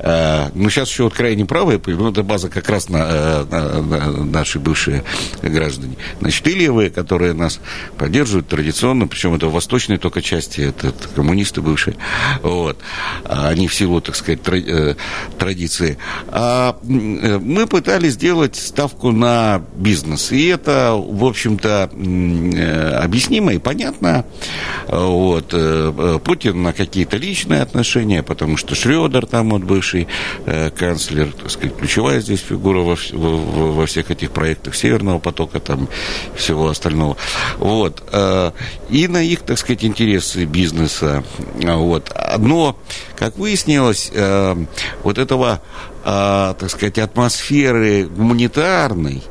Ну, 0.02 0.70
сейчас 0.70 0.90
еще 0.90 1.04
вот 1.04 1.14
крайне 1.14 1.46
правые, 1.46 1.80
ну, 1.86 2.12
это 2.12 2.24
база 2.24 2.50
как 2.50 2.70
раз 2.70 2.90
на, 2.90 3.44
на, 3.46 3.82
на 3.82 4.24
наши 4.26 4.60
бывшие 4.60 5.04
граждане. 5.42 5.96
Значит, 6.22 6.48
и 6.48 6.54
левые, 6.54 6.90
которые 6.90 7.34
нас 7.34 7.60
поддерживают 7.98 8.48
традиционно, 8.48 9.08
причем 9.08 9.36
это 9.36 9.48
в 9.48 9.54
восточной 9.54 9.98
только 9.98 10.22
части, 10.22 10.62
это, 10.62 10.88
это 10.88 11.08
коммунисты 11.10 11.62
бывшие, 11.62 11.98
вот, 12.42 12.78
а 13.26 13.50
они 13.50 13.68
в 13.68 13.74
силу, 13.74 14.02
так 14.02 14.16
сказать, 14.16 14.40
э, 14.48 14.96
традиции. 15.38 15.98
А 16.28 16.78
э, 16.82 17.40
мы 17.40 17.68
пытались 17.68 18.14
сделать 18.14 18.56
ставку 18.56 19.12
на 19.12 19.62
бизнес, 19.76 20.32
и 20.32 20.48
это, 20.48 20.94
в 20.96 21.24
общем-то, 21.26 21.90
э, 21.94 22.92
объяснимо 23.04 23.54
и 23.54 23.58
понятно. 23.58 24.26
Вот. 24.88 25.54
Путин 26.24 26.64
на 26.64 26.74
какие-то 26.74 27.18
личные 27.18 27.62
отношения, 27.62 28.24
потому 28.24 28.58
что 28.58 28.76
Шредер 28.76 29.26
там 29.26 29.54
вот 29.60 29.68
бывший 29.68 30.08
канцлер, 30.78 31.32
так 31.32 31.52
сказать, 31.52 31.76
ключевая 31.78 32.22
здесь 32.22 32.42
фигура 32.42 32.80
во, 32.80 32.98
во, 33.14 33.72
во 33.72 33.86
всех 33.86 34.12
этих 34.12 34.32
проектах 34.32 34.76
Северного 34.76 35.20
потока, 35.20 35.60
там 35.60 35.88
всего 36.36 36.70
остального. 36.70 37.18
Вот. 37.58 38.04
Э, 38.12 38.52
и 38.90 39.08
на 39.08 39.22
их, 39.24 39.42
так 39.42 39.58
сказать, 39.58 39.84
интересы 39.84 40.46
бизнеса. 40.46 41.24
Вот. 41.56 42.12
Но, 42.38 42.78
как 43.18 43.38
выяснилось, 43.38 44.12
э, 44.14 44.56
вот 45.04 45.18
этого 45.18 45.62
а, 46.04 46.54
так 46.54 46.70
сказать, 46.70 47.00
атмосферы 47.00 48.06
гуманитарной, 48.06 49.24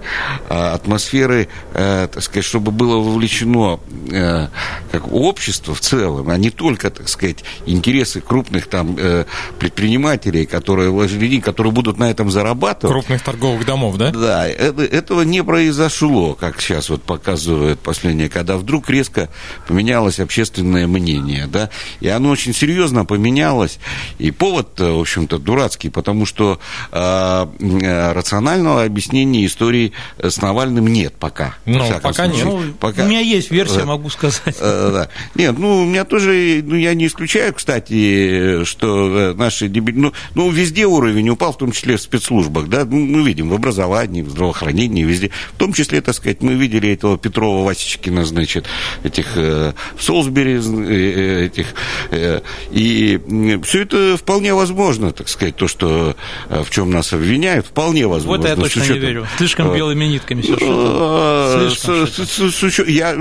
а, 0.49 0.75
атмосферы, 0.75 1.49
а, 1.73 2.09
так 2.09 2.23
сказать, 2.23 2.45
чтобы 2.45 2.73
было 2.73 2.97
вовлечено 2.97 3.81
а, 4.13 4.49
как 4.91 5.13
общество 5.13 5.75
в 5.75 5.81
целом, 5.81 6.31
а 6.31 6.37
не 6.37 6.51
только, 6.51 6.91
так 6.91 7.09
сказать, 7.09 7.45
интересы 7.67 8.21
крупных 8.21 8.67
там 8.67 8.97
а, 8.99 9.27
предпринимателей, 9.59 10.47
которые 10.47 10.91
вложили 10.91 11.29
которые 11.41 11.73
будут 11.73 11.99
на 11.99 12.11
этом 12.11 12.31
зарабатывать. 12.31 12.93
Крупных 12.95 13.23
торговых 13.23 13.67
домов, 13.67 13.97
да? 13.97 14.11
Да, 14.11 14.49
это, 14.49 14.83
этого 14.83 15.23
не 15.23 15.45
произошло, 15.45 16.35
как 16.35 16.61
сейчас 16.61 16.89
вот 16.89 17.03
показывает 17.03 17.81
последнее, 17.81 18.31
когда 18.31 18.57
вдруг 18.57 18.89
резко 18.89 19.29
поменялось 19.67 20.21
общественное 20.21 20.87
мнение, 20.87 21.47
да, 21.47 21.71
и 22.01 22.09
оно 22.09 22.31
очень 22.31 22.55
серьезно 22.55 23.05
поменялось, 23.05 23.79
и 24.19 24.31
повод, 24.31 24.81
в 24.81 25.01
общем-то, 25.01 25.39
дурацкий, 25.39 25.91
потому 25.91 26.25
что 26.25 26.58
э, 26.92 28.12
рационального 28.12 28.85
объяснения 28.85 29.47
истории 29.47 29.92
с 30.18 30.40
Навальным 30.40 30.87
нет 30.87 31.14
пока. 31.18 31.55
Ну, 31.64 31.85
пока 32.01 32.27
случае. 32.27 32.44
нет. 32.44 32.44
Ну, 32.44 32.73
пока. 32.81 33.05
У 33.05 33.07
меня 33.07 33.21
есть 33.21 33.51
версия, 33.51 33.85
могу 33.85 34.11
сказать. 34.11 34.57
Э, 34.61 34.90
да. 34.92 35.09
Нет, 35.35 35.59
ну, 35.59 35.83
у 35.83 35.85
меня 35.85 36.05
тоже, 36.05 36.62
ну, 36.64 36.75
я 36.75 36.94
не 36.94 37.07
исключаю, 37.07 37.55
кстати, 37.55 38.64
что 38.64 39.35
наши 39.37 39.68
дебили... 39.68 39.99
Ну, 39.99 40.12
ну, 40.35 40.51
везде 40.51 40.87
уровень 40.87 41.29
упал, 41.31 41.53
в 41.53 41.59
том 41.59 41.73
числе 41.73 41.97
в 41.97 42.01
спецслужбах, 42.01 42.68
да, 42.68 42.85
ну, 42.85 42.99
мы 42.99 43.27
видим 43.27 43.49
в 43.49 43.55
образовании, 43.55 44.23
в 44.23 44.31
здравоохранении, 44.31 45.05
везде. 45.05 45.31
В 45.55 45.59
том 45.59 45.73
числе, 45.73 46.01
так 46.01 46.14
сказать, 46.14 46.42
мы 46.42 46.55
видели 46.55 46.92
этого 46.92 47.18
Петрова 47.18 47.64
Васечкина, 47.64 48.25
значит, 48.25 48.66
этих 49.05 49.37
э, 49.37 49.73
в 49.97 50.03
Солсбери, 50.03 50.61
э, 50.61 51.47
этих, 51.47 51.66
э, 52.11 52.40
и 52.71 53.61
все 53.64 53.83
это 53.83 54.16
вполне 54.16 54.55
возможно, 54.55 55.12
так 55.12 55.29
сказать, 55.29 55.57
то, 55.57 55.68
что 55.68 56.16
в 56.49 56.71
чем 56.71 56.91
нас 56.91 57.13
обвиняют, 57.13 57.67
вполне 57.67 58.07
возможно. 58.07 58.43
Вот 58.43 58.49
я 58.49 58.57
точно 58.57 58.83
учетом, 58.83 59.01
не 59.01 59.07
верю. 59.07 59.27
Слишком 59.37 59.75
белыми 59.75 60.05
нитками 60.05 60.43
все 60.43 60.57
Слишком. 62.49 62.89
Я, 62.89 63.15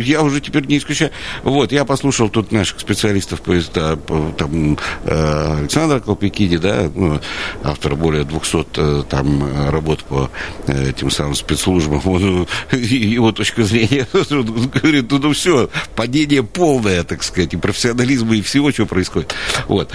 я 0.00 0.22
уже 0.22 0.40
теперь 0.40 0.66
не 0.66 0.78
исключаю. 0.78 1.10
Вот, 1.42 1.72
я 1.72 1.84
послушал 1.84 2.28
тут 2.28 2.52
наших 2.52 2.80
специалистов, 2.80 3.40
там, 3.40 4.78
Александра 5.04 6.00
Колпикиди, 6.00 6.58
да, 6.58 6.90
ну, 6.94 7.20
автора 7.62 7.94
более 7.94 8.24
200 8.24 9.04
там 9.08 9.70
работ 9.70 10.04
по 10.04 10.30
этим 10.66 11.10
самым 11.10 11.34
спецслужбам. 11.34 12.00
Он, 12.04 12.46
его 12.72 13.32
точка 13.32 13.64
зрения 13.64 14.06
говорит, 14.12 15.10
ну, 15.10 15.18
ну 15.18 15.32
все, 15.32 15.70
падение 15.96 16.42
полное, 16.42 17.04
так 17.04 17.22
сказать, 17.22 17.54
и 17.54 17.56
профессионализма, 17.56 18.36
и 18.36 18.42
всего, 18.42 18.70
что 18.72 18.86
происходит. 18.86 19.34
Вот. 19.68 19.90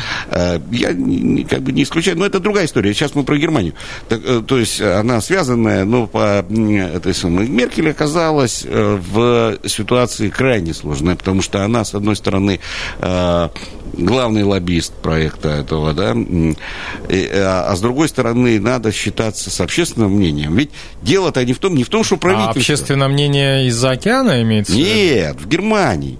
Я 0.71 0.87
как 1.49 1.61
бы 1.61 1.71
не 1.71 1.83
исключаю, 1.83 2.17
но 2.17 2.25
это 2.25 2.39
другая 2.39 2.65
история. 2.65 2.78
Сейчас 2.81 3.15
мы 3.15 3.23
про 3.23 3.37
Германию. 3.37 3.73
Так, 4.07 4.21
э, 4.23 4.41
то 4.45 4.57
есть 4.57 4.81
она 4.81 5.21
связанная, 5.21 5.85
но 5.85 6.07
по 6.07 6.45
этой 6.49 7.13
самой 7.13 7.47
Меркель 7.47 7.89
оказалась 7.89 8.63
э, 8.65 8.99
в 8.99 9.57
ситуации 9.67 10.29
крайне 10.29 10.73
сложной, 10.73 11.15
потому 11.15 11.41
что 11.41 11.63
она, 11.63 11.83
с 11.83 11.93
одной 11.93 12.15
стороны, 12.15 12.59
э, 12.99 13.49
главный 13.93 14.43
лоббист 14.43 14.93
проекта 14.93 15.49
этого, 15.49 15.93
да, 15.93 16.15
а, 16.15 17.65
а 17.69 17.75
с 17.75 17.81
другой 17.81 18.07
стороны, 18.07 18.59
надо 18.59 18.91
считаться 18.91 19.49
с 19.49 19.61
общественным 19.61 20.11
мнением. 20.11 20.55
Ведь 20.55 20.71
дело-то 21.01 21.43
не 21.45 21.53
в 21.53 21.59
том, 21.59 21.75
не 21.75 21.83
в 21.83 21.89
том, 21.89 22.03
что 22.03 22.17
правительство... 22.17 22.55
А 22.55 22.59
общественное 22.59 23.07
мнение 23.07 23.67
из-за 23.67 23.91
океана 23.91 24.41
имеется? 24.41 24.73
Нет, 24.73 25.37
в 25.39 25.47
Германии. 25.47 26.17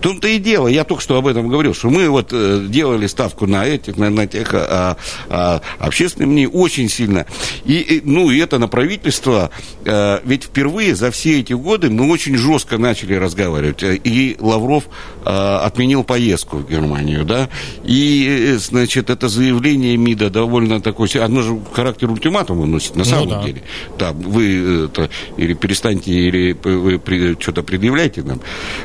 В 0.00 0.02
том-то 0.02 0.28
и 0.28 0.38
дело, 0.38 0.66
я 0.66 0.84
только 0.84 1.02
что 1.02 1.18
об 1.18 1.26
этом 1.26 1.48
говорил, 1.48 1.74
что 1.74 1.90
мы 1.90 2.08
вот 2.08 2.30
э, 2.32 2.64
делали 2.66 3.06
ставку 3.06 3.46
на 3.46 3.66
этих, 3.66 3.98
на, 3.98 4.08
на 4.08 4.26
тех, 4.26 4.54
а, 4.54 4.96
а, 5.28 5.60
общественное 5.78 6.26
мнение 6.26 6.48
очень 6.48 6.88
сильно. 6.88 7.26
И, 7.66 7.74
и, 7.80 8.00
ну, 8.02 8.30
и 8.30 8.38
это 8.38 8.58
на 8.58 8.66
правительство, 8.66 9.50
а, 9.84 10.22
ведь 10.24 10.44
впервые 10.44 10.94
за 10.94 11.10
все 11.10 11.40
эти 11.40 11.52
годы 11.52 11.90
мы 11.90 12.10
очень 12.10 12.38
жестко 12.38 12.78
начали 12.78 13.12
разговаривать. 13.12 13.82
И 13.82 14.38
Лавров 14.40 14.84
а, 15.26 15.66
отменил 15.66 16.02
поездку 16.02 16.56
в 16.56 16.70
Германию, 16.70 17.26
да, 17.26 17.50
и, 17.84 18.54
значит, 18.58 19.10
это 19.10 19.28
заявление 19.28 19.98
МИДа 19.98 20.30
довольно 20.30 20.80
такое, 20.80 21.10
оно 21.22 21.42
же 21.42 21.60
характер 21.74 22.10
ультиматума 22.10 22.64
носит, 22.64 22.96
на 22.96 23.00
ну 23.00 23.04
самом 23.04 23.28
ну, 23.28 23.34
да. 23.34 23.42
деле. 23.42 23.62
Да, 23.98 24.12
вы 24.12 24.86
это, 24.86 25.10
или 25.36 25.52
перестаньте, 25.52 26.10
или 26.10 26.56
вы 26.64 27.36
что-то 27.38 27.62
предъявляете 27.62 28.22
нам. 28.22 28.40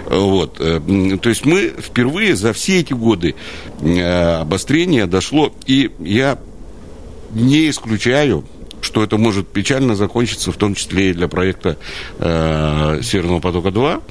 Вот 0.10 0.60
то 1.22 1.30
есть 1.30 1.46
мы 1.46 1.74
впервые 1.78 2.36
за 2.36 2.54
все 2.54 2.80
эти 2.80 2.94
годы 2.94 3.36
э, 3.82 4.40
обострения 4.42 5.08
дошло, 5.08 5.54
и 5.66 5.92
я 6.00 6.40
не 7.32 7.70
исключаю, 7.70 8.46
что 8.86 9.04
это 9.04 9.18
может 9.18 9.48
печально 9.48 9.96
закончиться, 9.96 10.52
в 10.52 10.58
том 10.58 10.76
числе 10.76 11.10
и 11.10 11.14
для 11.14 11.28
проекта 11.28 11.78
э, 12.20 13.00
Северного 13.04 13.40
потока-2. 13.40 14.02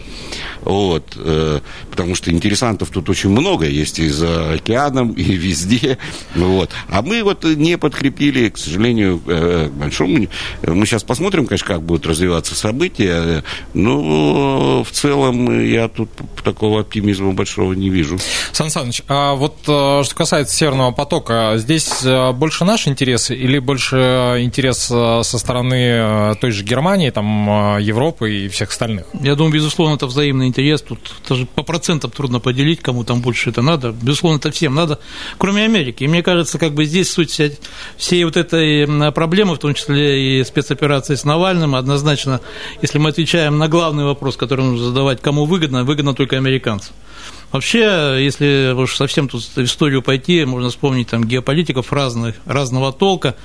Вот, 0.63 1.17
э, 1.17 1.61
потому 1.91 2.15
что 2.15 2.31
интересантов 2.31 2.91
тут 2.91 3.09
очень 3.09 3.31
много, 3.31 3.67
есть 3.67 3.99
и 3.99 4.09
за 4.09 4.55
океаном, 4.55 5.13
и 5.13 5.23
везде. 5.23 5.99
Вот. 6.35 6.71
А 6.89 7.03
мы 7.03 7.23
вот 7.23 7.45
не 7.45 7.79
подкрепили, 7.79 8.49
к 8.49 8.59
сожалению, 8.59 9.23
э, 9.27 9.69
большому... 9.69 10.27
Мы 10.67 10.87
сейчас 10.87 11.05
посмотрим, 11.05 11.47
конечно, 11.47 11.69
как 11.69 11.83
будут 11.83 12.07
развиваться 12.07 12.55
события, 12.55 13.45
но 13.75 14.83
в 14.83 14.91
целом 14.91 15.65
я 15.65 15.89
тут 15.89 16.11
такого 16.43 16.81
оптимизма 16.81 17.33
большого 17.33 17.75
не 17.75 17.91
вижу. 17.91 18.19
Сан 18.53 18.71
Саныч, 18.71 19.03
а 19.09 19.35
вот 19.35 19.57
э, 19.69 20.03
что 20.05 20.15
касается 20.15 20.57
Северного 20.57 20.91
потока, 20.91 21.55
здесь 21.57 22.05
э, 22.05 22.33
больше 22.33 22.65
наш 22.65 22.89
интерес 22.89 23.31
или 23.31 23.59
больше 23.59 24.39
интерес 24.41 24.63
интерес 24.64 24.90
э, 24.90 25.22
со 25.22 25.38
стороны 25.38 25.74
э, 25.74 26.35
той 26.40 26.50
же 26.50 26.64
Германии, 26.64 27.11
там, 27.11 27.77
э, 27.77 27.83
Европы 27.83 28.33
и 28.33 28.48
всех 28.48 28.70
остальных? 28.70 29.05
Я 29.12 29.35
думаю, 29.35 29.53
безусловно, 29.53 29.96
это 29.96 30.07
взаимный 30.07 30.46
интерес. 30.46 30.83
Тут 30.83 30.98
даже 31.29 31.46
по 31.46 31.62
процентам 31.62 32.11
трудно 32.11 32.40
поделить, 32.40 32.81
кому 32.81 33.05
там 33.05 33.20
больше 33.20 33.50
это 33.50 33.62
надо. 33.62 33.92
Безусловно, 33.92 34.38
это 34.38 34.50
всем 34.50 34.74
надо, 34.74 34.98
кроме 35.38 35.64
Америки. 35.64 36.05
И 36.05 36.09
мне 36.09 36.22
кажется, 36.22 36.59
как 36.59 36.72
бы 36.72 36.85
здесь 36.85 37.11
суть 37.11 37.40
всей 37.96 38.24
вот 38.24 38.37
этой 38.37 38.87
проблемы, 39.12 39.55
в 39.55 39.59
том 39.59 39.74
числе 39.74 40.40
и 40.40 40.44
спецоперации 40.44 41.14
с 41.14 41.24
Навальным, 41.24 41.74
однозначно, 41.74 42.40
если 42.83 42.98
мы 42.98 43.11
отвечаем 43.11 43.59
на 43.59 43.68
главный 43.68 44.05
вопрос, 44.05 44.37
который 44.37 44.64
нужно 44.64 44.87
задавать, 44.87 45.20
кому 45.20 45.44
выгодно, 45.44 45.85
выгодно 45.85 46.14
только 46.14 46.37
американцам. 46.37 46.94
Вообще, 47.55 48.17
если 48.19 48.75
уж 48.77 48.97
совсем 48.97 49.29
тут 49.29 49.45
в 49.45 49.59
историю 49.59 50.03
пойти, 50.03 50.45
можно 50.45 50.71
вспомнить 50.71 51.11
там 51.11 51.23
геополитиков 51.23 51.93
разных, 51.93 52.35
разного 52.47 52.93
толка, 52.93 53.37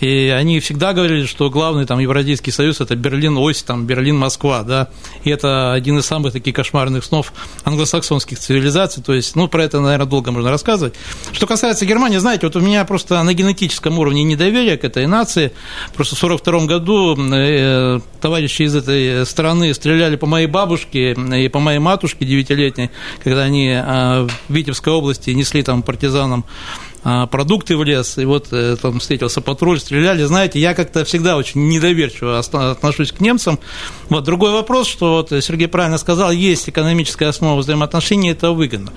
и 0.00 0.34
они 0.34 0.58
всегда 0.60 0.94
говорили, 0.94 1.26
что 1.26 1.50
главный 1.50 1.84
там 1.84 1.98
Евразийский 1.98 2.50
союз– 2.50 2.80
это 2.80 2.96
Берлин-ось, 2.96 3.62
там 3.62 3.84
Берлин-Москва, 3.84 4.62
да, 4.62 4.88
и 5.22 5.28
это 5.28 5.74
один 5.74 5.98
из 5.98 6.06
самых 6.06 6.32
таких 6.32 6.54
кошмарных 6.54 7.04
снов 7.04 7.34
англосаксонских 7.64 8.38
цивилизаций, 8.38 9.02
то 9.02 9.12
есть, 9.12 9.36
ну, 9.36 9.48
про 9.48 9.64
это, 9.64 9.80
наверное, 9.80 10.06
долго 10.06 10.30
можно 10.30 10.50
рассказывать. 10.50 10.94
Что 11.32 11.46
касается 11.46 11.84
Германии, 11.84 12.16
знаете, 12.16 12.46
вот 12.46 12.56
у 12.56 12.60
меня 12.60 12.86
просто 12.86 13.22
на 13.22 13.34
генетическом 13.34 13.98
уровне 13.98 14.22
недоверие 14.22 14.78
к 14.78 14.84
этой 14.84 15.06
нации, 15.06 15.52
просто 15.94 16.16
в 16.16 16.24
1942 16.24 16.66
году 16.66 17.34
э, 17.34 18.00
товарищи 18.22 18.62
из 18.62 18.74
этой 18.74 19.26
страны 19.26 19.74
стреляли 19.74 20.16
по 20.16 20.24
моей 20.24 20.46
бабушке 20.46 21.12
и 21.12 21.48
по 21.48 21.58
моей 21.58 21.80
матушке 21.80 22.24
девятилетней, 22.24 22.90
когда 23.22 23.42
они 23.42 23.57
они 23.58 23.72
а, 23.74 24.26
в 24.26 24.52
Витебской 24.52 24.92
области 24.92 25.30
несли 25.30 25.62
там 25.62 25.82
партизанам 25.82 26.44
а, 27.04 27.26
продукты 27.26 27.76
в 27.76 27.84
лес, 27.84 28.18
и 28.18 28.24
вот 28.24 28.48
э, 28.52 28.76
там 28.80 29.00
встретился 29.00 29.40
патруль, 29.40 29.80
стреляли. 29.80 30.24
Знаете, 30.24 30.58
я 30.60 30.74
как-то 30.74 31.04
всегда 31.04 31.36
очень 31.36 31.68
недоверчиво 31.68 32.38
отношусь 32.38 33.12
к 33.12 33.20
немцам. 33.20 33.58
Вот 34.08 34.24
другой 34.24 34.52
вопрос, 34.52 34.88
что 34.88 35.16
вот 35.16 35.30
Сергей 35.42 35.68
правильно 35.68 35.98
сказал, 35.98 36.30
есть 36.30 36.68
экономическая 36.68 37.26
основа 37.26 37.58
взаимоотношений, 37.60 38.30
это 38.30 38.50
выгодно. 38.52 38.92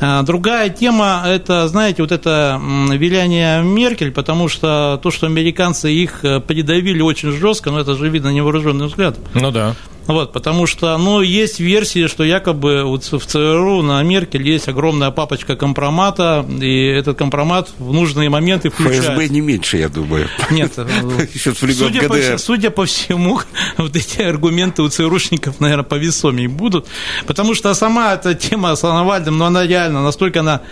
А, 0.00 0.22
другая 0.22 0.70
тема– 0.70 1.22
это, 1.26 1.66
знаете, 1.68 2.02
вот 2.02 2.12
это 2.12 2.60
виляние 2.92 3.62
Меркель, 3.62 4.12
потому 4.12 4.48
что 4.48 5.00
то, 5.02 5.10
что 5.10 5.26
американцы 5.26 5.92
их 5.92 6.24
э, 6.24 6.40
придавили 6.40 7.00
очень 7.00 7.32
жестко, 7.32 7.70
ну, 7.70 7.78
это 7.78 7.94
же 7.94 8.08
видно 8.08 8.28
невооруженным 8.28 8.88
взглядом. 8.88 9.22
Ну 9.34 9.50
да. 9.50 9.74
Вот, 10.08 10.32
потому 10.32 10.66
что, 10.66 10.96
ну, 10.96 11.20
есть 11.20 11.60
версии, 11.60 12.06
что 12.06 12.24
якобы 12.24 12.82
вот 12.84 13.04
в 13.04 13.26
ЦРУ 13.26 13.82
на 13.82 14.02
Меркель 14.02 14.48
есть 14.48 14.66
огромная 14.66 15.10
папочка 15.10 15.54
компромата, 15.54 16.46
и 16.48 16.86
этот 16.86 17.18
компромат 17.18 17.68
в 17.78 17.92
нужные 17.92 18.30
моменты 18.30 18.70
включает. 18.70 19.04
ФСБ 19.04 19.28
не 19.28 19.42
меньше, 19.42 19.76
я 19.76 19.90
думаю. 19.90 20.26
Нет, 20.50 20.72
судя 21.52 22.08
по, 22.08 22.38
судя 22.38 22.70
по 22.70 22.86
всему, 22.86 23.40
вот 23.76 23.94
эти 23.96 24.22
аргументы 24.22 24.80
у 24.80 24.88
ЦРУшников, 24.88 25.60
наверное, 25.60 25.84
повесомее 25.84 26.48
будут, 26.48 26.86
потому 27.26 27.54
что 27.54 27.74
сама 27.74 28.14
эта 28.14 28.34
тема 28.34 28.76
с 28.76 28.82
Навальным, 28.82 29.36
ну, 29.36 29.44
она 29.44 29.66
реально 29.66 29.87
настолько 29.88 30.40
она, 30.40 30.62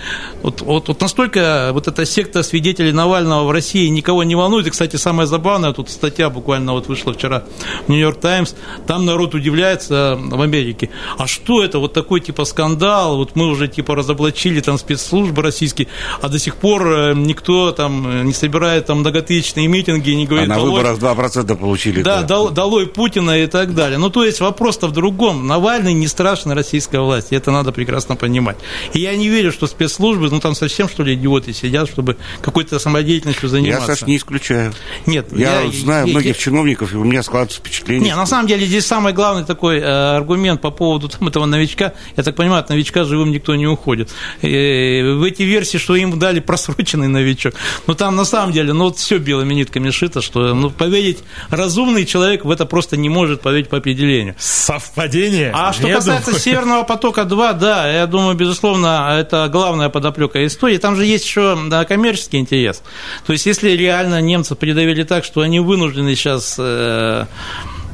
вот, 0.42 0.62
вот, 0.62 0.88
вот 0.88 1.00
настолько 1.00 1.70
вот 1.72 1.88
эта 1.88 2.05
секта 2.05 2.42
свидетелей 2.42 2.92
Навального 2.92 3.44
в 3.44 3.50
России 3.50 3.88
никого 3.88 4.24
не 4.24 4.35
волнует, 4.35 4.66
и, 4.66 4.70
кстати, 4.70 4.96
самое 4.96 5.26
забавное, 5.26 5.72
тут 5.72 5.90
статья 5.90 6.31
буквально 6.31 6.72
вот 6.72 6.88
вышла 6.88 7.12
вчера 7.12 7.44
в 7.87 7.88
Нью-Йорк 7.88 8.20
Таймс, 8.20 8.55
там 8.87 9.05
народ 9.05 9.35
удивляется 9.35 10.18
в 10.20 10.40
Америке, 10.40 10.90
а 11.18 11.26
что 11.26 11.62
это, 11.62 11.79
вот 11.79 11.92
такой 11.92 12.20
типа 12.20 12.44
скандал, 12.44 13.16
вот 13.16 13.37
мы 13.37 13.48
уже 13.48 13.68
типа 13.68 13.94
разоблачили 13.94 14.61
там 14.61 14.79
спецслужбы 14.79 15.42
российские, 15.42 15.88
а 16.20 16.29
до 16.29 16.38
сих 16.38 16.57
пор 16.57 16.87
э, 16.87 17.14
никто 17.14 17.72
там 17.72 18.24
не 18.24 18.33
собирает 18.33 18.87
там 18.87 19.00
многотысячные 19.00 19.68
митинги, 19.68 20.11
не 20.11 20.26
говорит... 20.26 20.50
А 20.50 20.55
на 20.55 20.61
выборах 20.61 20.98
2% 20.98 21.57
получили. 21.57 22.02
Да, 22.02 22.22
да, 22.22 22.48
долой 22.48 22.87
Путина 22.87 23.38
и 23.38 23.46
так 23.46 23.74
далее. 23.74 23.98
Ну, 23.98 24.11
то 24.11 24.24
есть 24.24 24.40
вопрос-то 24.40 24.88
в 24.88 24.92
другом. 24.92 25.46
Навальный 25.46 25.92
не 25.92 26.07
страшный 26.07 26.55
российская 26.55 27.00
власть, 27.00 27.29
и 27.31 27.37
это 27.37 27.50
надо 27.50 27.72
прекрасно 27.72 28.16
понимать. 28.16 28.57
И 28.92 29.00
я 29.06 29.16
не 29.16 29.28
верю, 29.28 29.52
что 29.52 29.66
спецслужбы, 29.66 30.28
ну, 30.30 30.40
там 30.40 30.54
совсем, 30.54 30.88
что 30.88 31.02
ли, 31.02 31.14
идиоты 31.14 31.52
сидят, 31.52 31.88
чтобы 31.88 32.16
какой-то 32.42 32.78
самодеятельностью 32.78 33.48
заниматься. 33.48 33.92
Я, 33.92 33.96
Саш, 33.96 34.08
не 34.08 34.16
исключаю. 34.16 34.72
Нет. 35.06 35.28
Я, 35.32 35.62
я 35.62 35.70
знаю 35.70 36.06
я, 36.06 36.12
многих 36.12 36.28
я... 36.28 36.34
чиновников, 36.34 36.92
и 36.92 36.96
у 36.96 37.04
меня 37.04 37.22
складывается 37.22 37.60
впечатление. 37.60 38.10
Не, 38.10 38.16
на 38.16 38.26
самом 38.26 38.46
деле 38.46 38.66
здесь 38.66 38.86
самое 38.86 39.14
главный 39.14 39.44
такой 39.44 39.78
э, 39.78 39.82
аргумент 39.84 40.60
по 40.60 40.70
поводу 40.70 41.08
там, 41.08 41.28
этого 41.28 41.46
новичка. 41.46 41.94
Я 42.16 42.22
так 42.22 42.34
понимаю, 42.34 42.60
от 42.60 42.68
новичка 42.68 43.04
живым 43.04 43.30
никто 43.30 43.54
не 43.54 43.66
уходит. 43.66 44.10
И 44.42 45.02
в 45.16 45.22
эти 45.22 45.42
версии, 45.42 45.78
что 45.78 45.96
им 45.96 46.18
дали 46.18 46.40
просроченный 46.40 47.08
новичок. 47.08 47.54
Ну, 47.86 47.94
там 47.94 48.16
на 48.16 48.24
самом 48.24 48.52
деле, 48.52 48.72
ну, 48.72 48.84
вот 48.84 48.98
все 48.98 49.18
белыми 49.18 49.54
нитками 49.54 49.90
шито, 49.90 50.20
что 50.20 50.54
ну, 50.54 50.70
поверить 50.70 51.18
разумный 51.50 52.04
человек 52.04 52.44
в 52.44 52.50
это 52.50 52.66
просто 52.66 52.96
не 52.96 53.08
может 53.08 53.40
поверить 53.40 53.68
по 53.68 53.78
определению. 53.78 54.34
Совпадение? 54.38 55.52
А 55.54 55.72
что 55.72 55.88
касается 55.88 56.26
думаю. 56.26 56.40
Северного 56.40 56.82
потока-2, 56.82 57.58
да, 57.58 57.90
я 57.90 58.06
думаю, 58.06 58.36
безусловно, 58.36 58.95
это 59.18 59.48
главная 59.48 59.88
подоплека 59.88 60.44
истории. 60.46 60.78
Там 60.78 60.96
же 60.96 61.04
есть 61.04 61.24
еще 61.24 61.56
да, 61.68 61.85
коммерческий 61.85 62.38
интерес. 62.38 62.82
То 63.26 63.32
есть, 63.32 63.46
если 63.46 63.70
реально 63.70 64.20
немцы 64.20 64.54
придавили 64.54 65.02
так, 65.02 65.24
что 65.24 65.40
они 65.40 65.61
вынуждены 65.61 66.14
сейчас 66.14 66.56
э, 66.59 67.26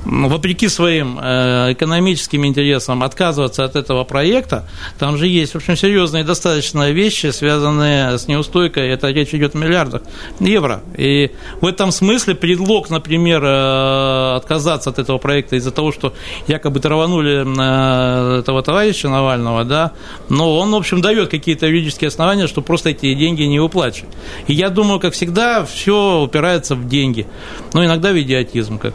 вопреки 0.04 0.68
своим 0.68 1.18
э, 1.20 1.72
экономическим 1.72 2.44
интересам 2.46 3.02
отказываться 3.02 3.64
от 3.64 3.76
этого 3.76 4.04
проекта, 4.04 4.66
там 4.98 5.16
же 5.16 5.26
есть, 5.26 5.52
в 5.52 5.56
общем, 5.56 5.76
серьезные 5.76 6.24
достаточно 6.24 6.90
вещи, 6.90 7.30
связанные 7.30 8.18
с 8.18 8.28
неустойкой, 8.28 8.88
это 8.88 9.08
речь 9.08 9.34
идет 9.34 9.54
о 9.54 9.58
миллиардах 9.58 10.02
евро. 10.40 10.82
И 10.96 11.30
в 11.60 11.66
этом 11.66 11.92
смысле 11.92 12.34
предлог, 12.34 12.90
например, 12.90 13.42
э, 13.44 14.36
отказаться 14.36 14.90
от 14.90 14.98
этого 14.98 15.18
проекта 15.18 15.56
из-за 15.56 15.70
того, 15.70 15.92
что 15.92 16.14
якобы 16.48 16.80
траванули 16.80 17.44
э, 17.46 18.38
этого 18.40 18.62
товарища 18.62 19.08
Навального, 19.08 19.64
да, 19.64 19.92
но 20.28 20.56
он, 20.58 20.72
в 20.72 20.76
общем, 20.76 21.00
дает 21.00 21.30
какие-то 21.30 21.66
юридические 21.66 22.08
основания, 22.08 22.46
что 22.46 22.60
просто 22.60 22.90
эти 22.90 23.14
деньги 23.14 23.42
не 23.42 23.60
выплачивать. 23.60 24.10
И 24.46 24.54
я 24.54 24.68
думаю, 24.68 24.98
как 25.00 25.14
всегда, 25.14 25.64
все 25.64 26.20
упирается 26.20 26.74
в 26.74 26.88
деньги. 26.88 27.26
Но 27.72 27.84
иногда 27.84 28.12
в 28.12 28.20
идиотизм, 28.20 28.78
как 28.78 28.94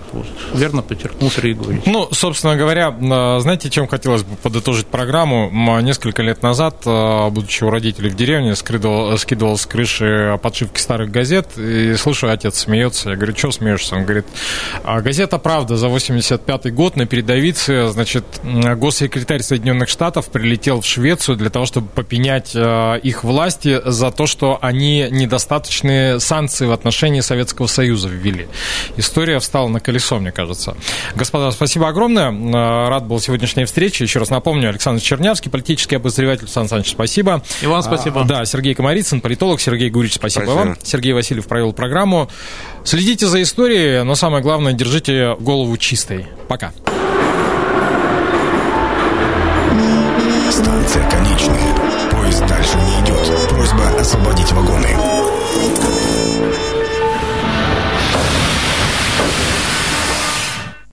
верно 0.54 0.82
подчеркнул 0.98 1.32
Сергей 1.32 1.54
Григорьевич. 1.54 1.86
Ну, 1.86 2.08
собственно 2.12 2.56
говоря, 2.56 2.92
знаете, 3.40 3.70
чем 3.70 3.88
хотелось 3.88 4.24
бы 4.24 4.36
подытожить 4.38 4.88
программу? 4.88 5.50
Несколько 5.82 6.24
лет 6.24 6.42
назад, 6.44 6.82
будучи 6.86 7.64
у 7.64 7.70
родителей 7.70 8.10
в 8.10 8.16
деревне, 8.16 8.56
скидывал, 8.56 9.18
скидывал 9.18 9.58
с 9.58 9.66
крыши 9.66 10.40
подшивки 10.42 10.80
старых 10.80 11.12
газет, 11.12 11.58
и 11.58 11.96
слушаю, 11.96 12.34
отец 12.34 12.60
смеется. 12.60 13.12
Я 13.12 13.16
говорю, 13.16 13.36
что 13.36 13.52
смеешься? 13.52 13.96
Он 13.96 14.04
говорит, 14.04 14.26
«А 14.84 15.02
газета 15.02 15.38
«Правда» 15.38 15.78
за 15.78 15.88
85 15.88 16.74
год 16.74 16.96
на 16.96 17.06
передовице, 17.06 17.88
значит, 17.88 18.26
госсекретарь 18.44 19.42
Соединенных 19.42 19.90
Штатов 19.90 20.30
прилетел 20.30 20.82
в 20.82 20.86
Швецию 20.86 21.38
для 21.38 21.50
того, 21.50 21.66
чтобы 21.66 21.88
попенять 21.88 22.56
их 22.56 23.24
власти 23.24 23.82
за 23.86 24.12
то, 24.12 24.26
что 24.26 24.58
они 24.62 25.08
недостаточные 25.12 26.20
санкции 26.20 26.66
в 26.66 26.72
отношении 26.72 27.22
Советского 27.22 27.68
Союза 27.68 28.10
ввели. 28.10 28.48
История 28.98 29.40
встала 29.40 29.68
на 29.68 29.80
колесо, 29.80 30.20
мне 30.20 30.32
кажется. 30.32 30.76
Господа, 31.16 31.52
спасибо 31.52 31.88
огромное. 31.88 32.32
Э, 32.32 32.90
рад 32.90 33.06
был 33.06 33.20
сегодняшней 33.20 33.66
встрече. 33.66 34.04
Еще 34.04 34.20
раз 34.20 34.30
напомню, 34.30 34.70
Александр 34.70 35.02
Чернявский, 35.02 35.50
политический 35.50 35.96
обозреватель. 35.96 36.48
Сан 36.48 36.68
Саныч, 36.68 36.92
спасибо. 36.92 37.44
И 37.62 37.68
вам 37.68 37.82
спасибо. 37.82 38.22
А, 38.22 38.24
да, 38.24 38.46
Сергей 38.46 38.74
Комарицын, 38.74 39.22
политолог. 39.22 39.62
Сергей 39.62 39.90
Гурич, 39.90 40.16
спасибо, 40.16 40.44
спасибо 40.44 40.60
вам. 40.60 40.78
Сергей 40.84 41.14
Васильев 41.14 41.48
провел 41.48 41.74
программу. 41.74 42.30
Следите 42.84 43.28
за 43.28 43.42
историей, 43.42 44.04
но 44.04 44.16
самое 44.16 44.42
главное, 44.44 44.74
держите 44.74 45.36
голову 45.40 45.76
чистой. 45.78 46.28
Пока. 46.48 46.72
Станция 50.52 51.10
конечная. 51.10 51.76
Поезд 52.12 52.46
дальше 52.48 52.78
не 52.78 53.06
идет. 53.06 53.50
Просьба 53.50 54.00
освободить 54.00 54.52
вагоны. 54.54 54.98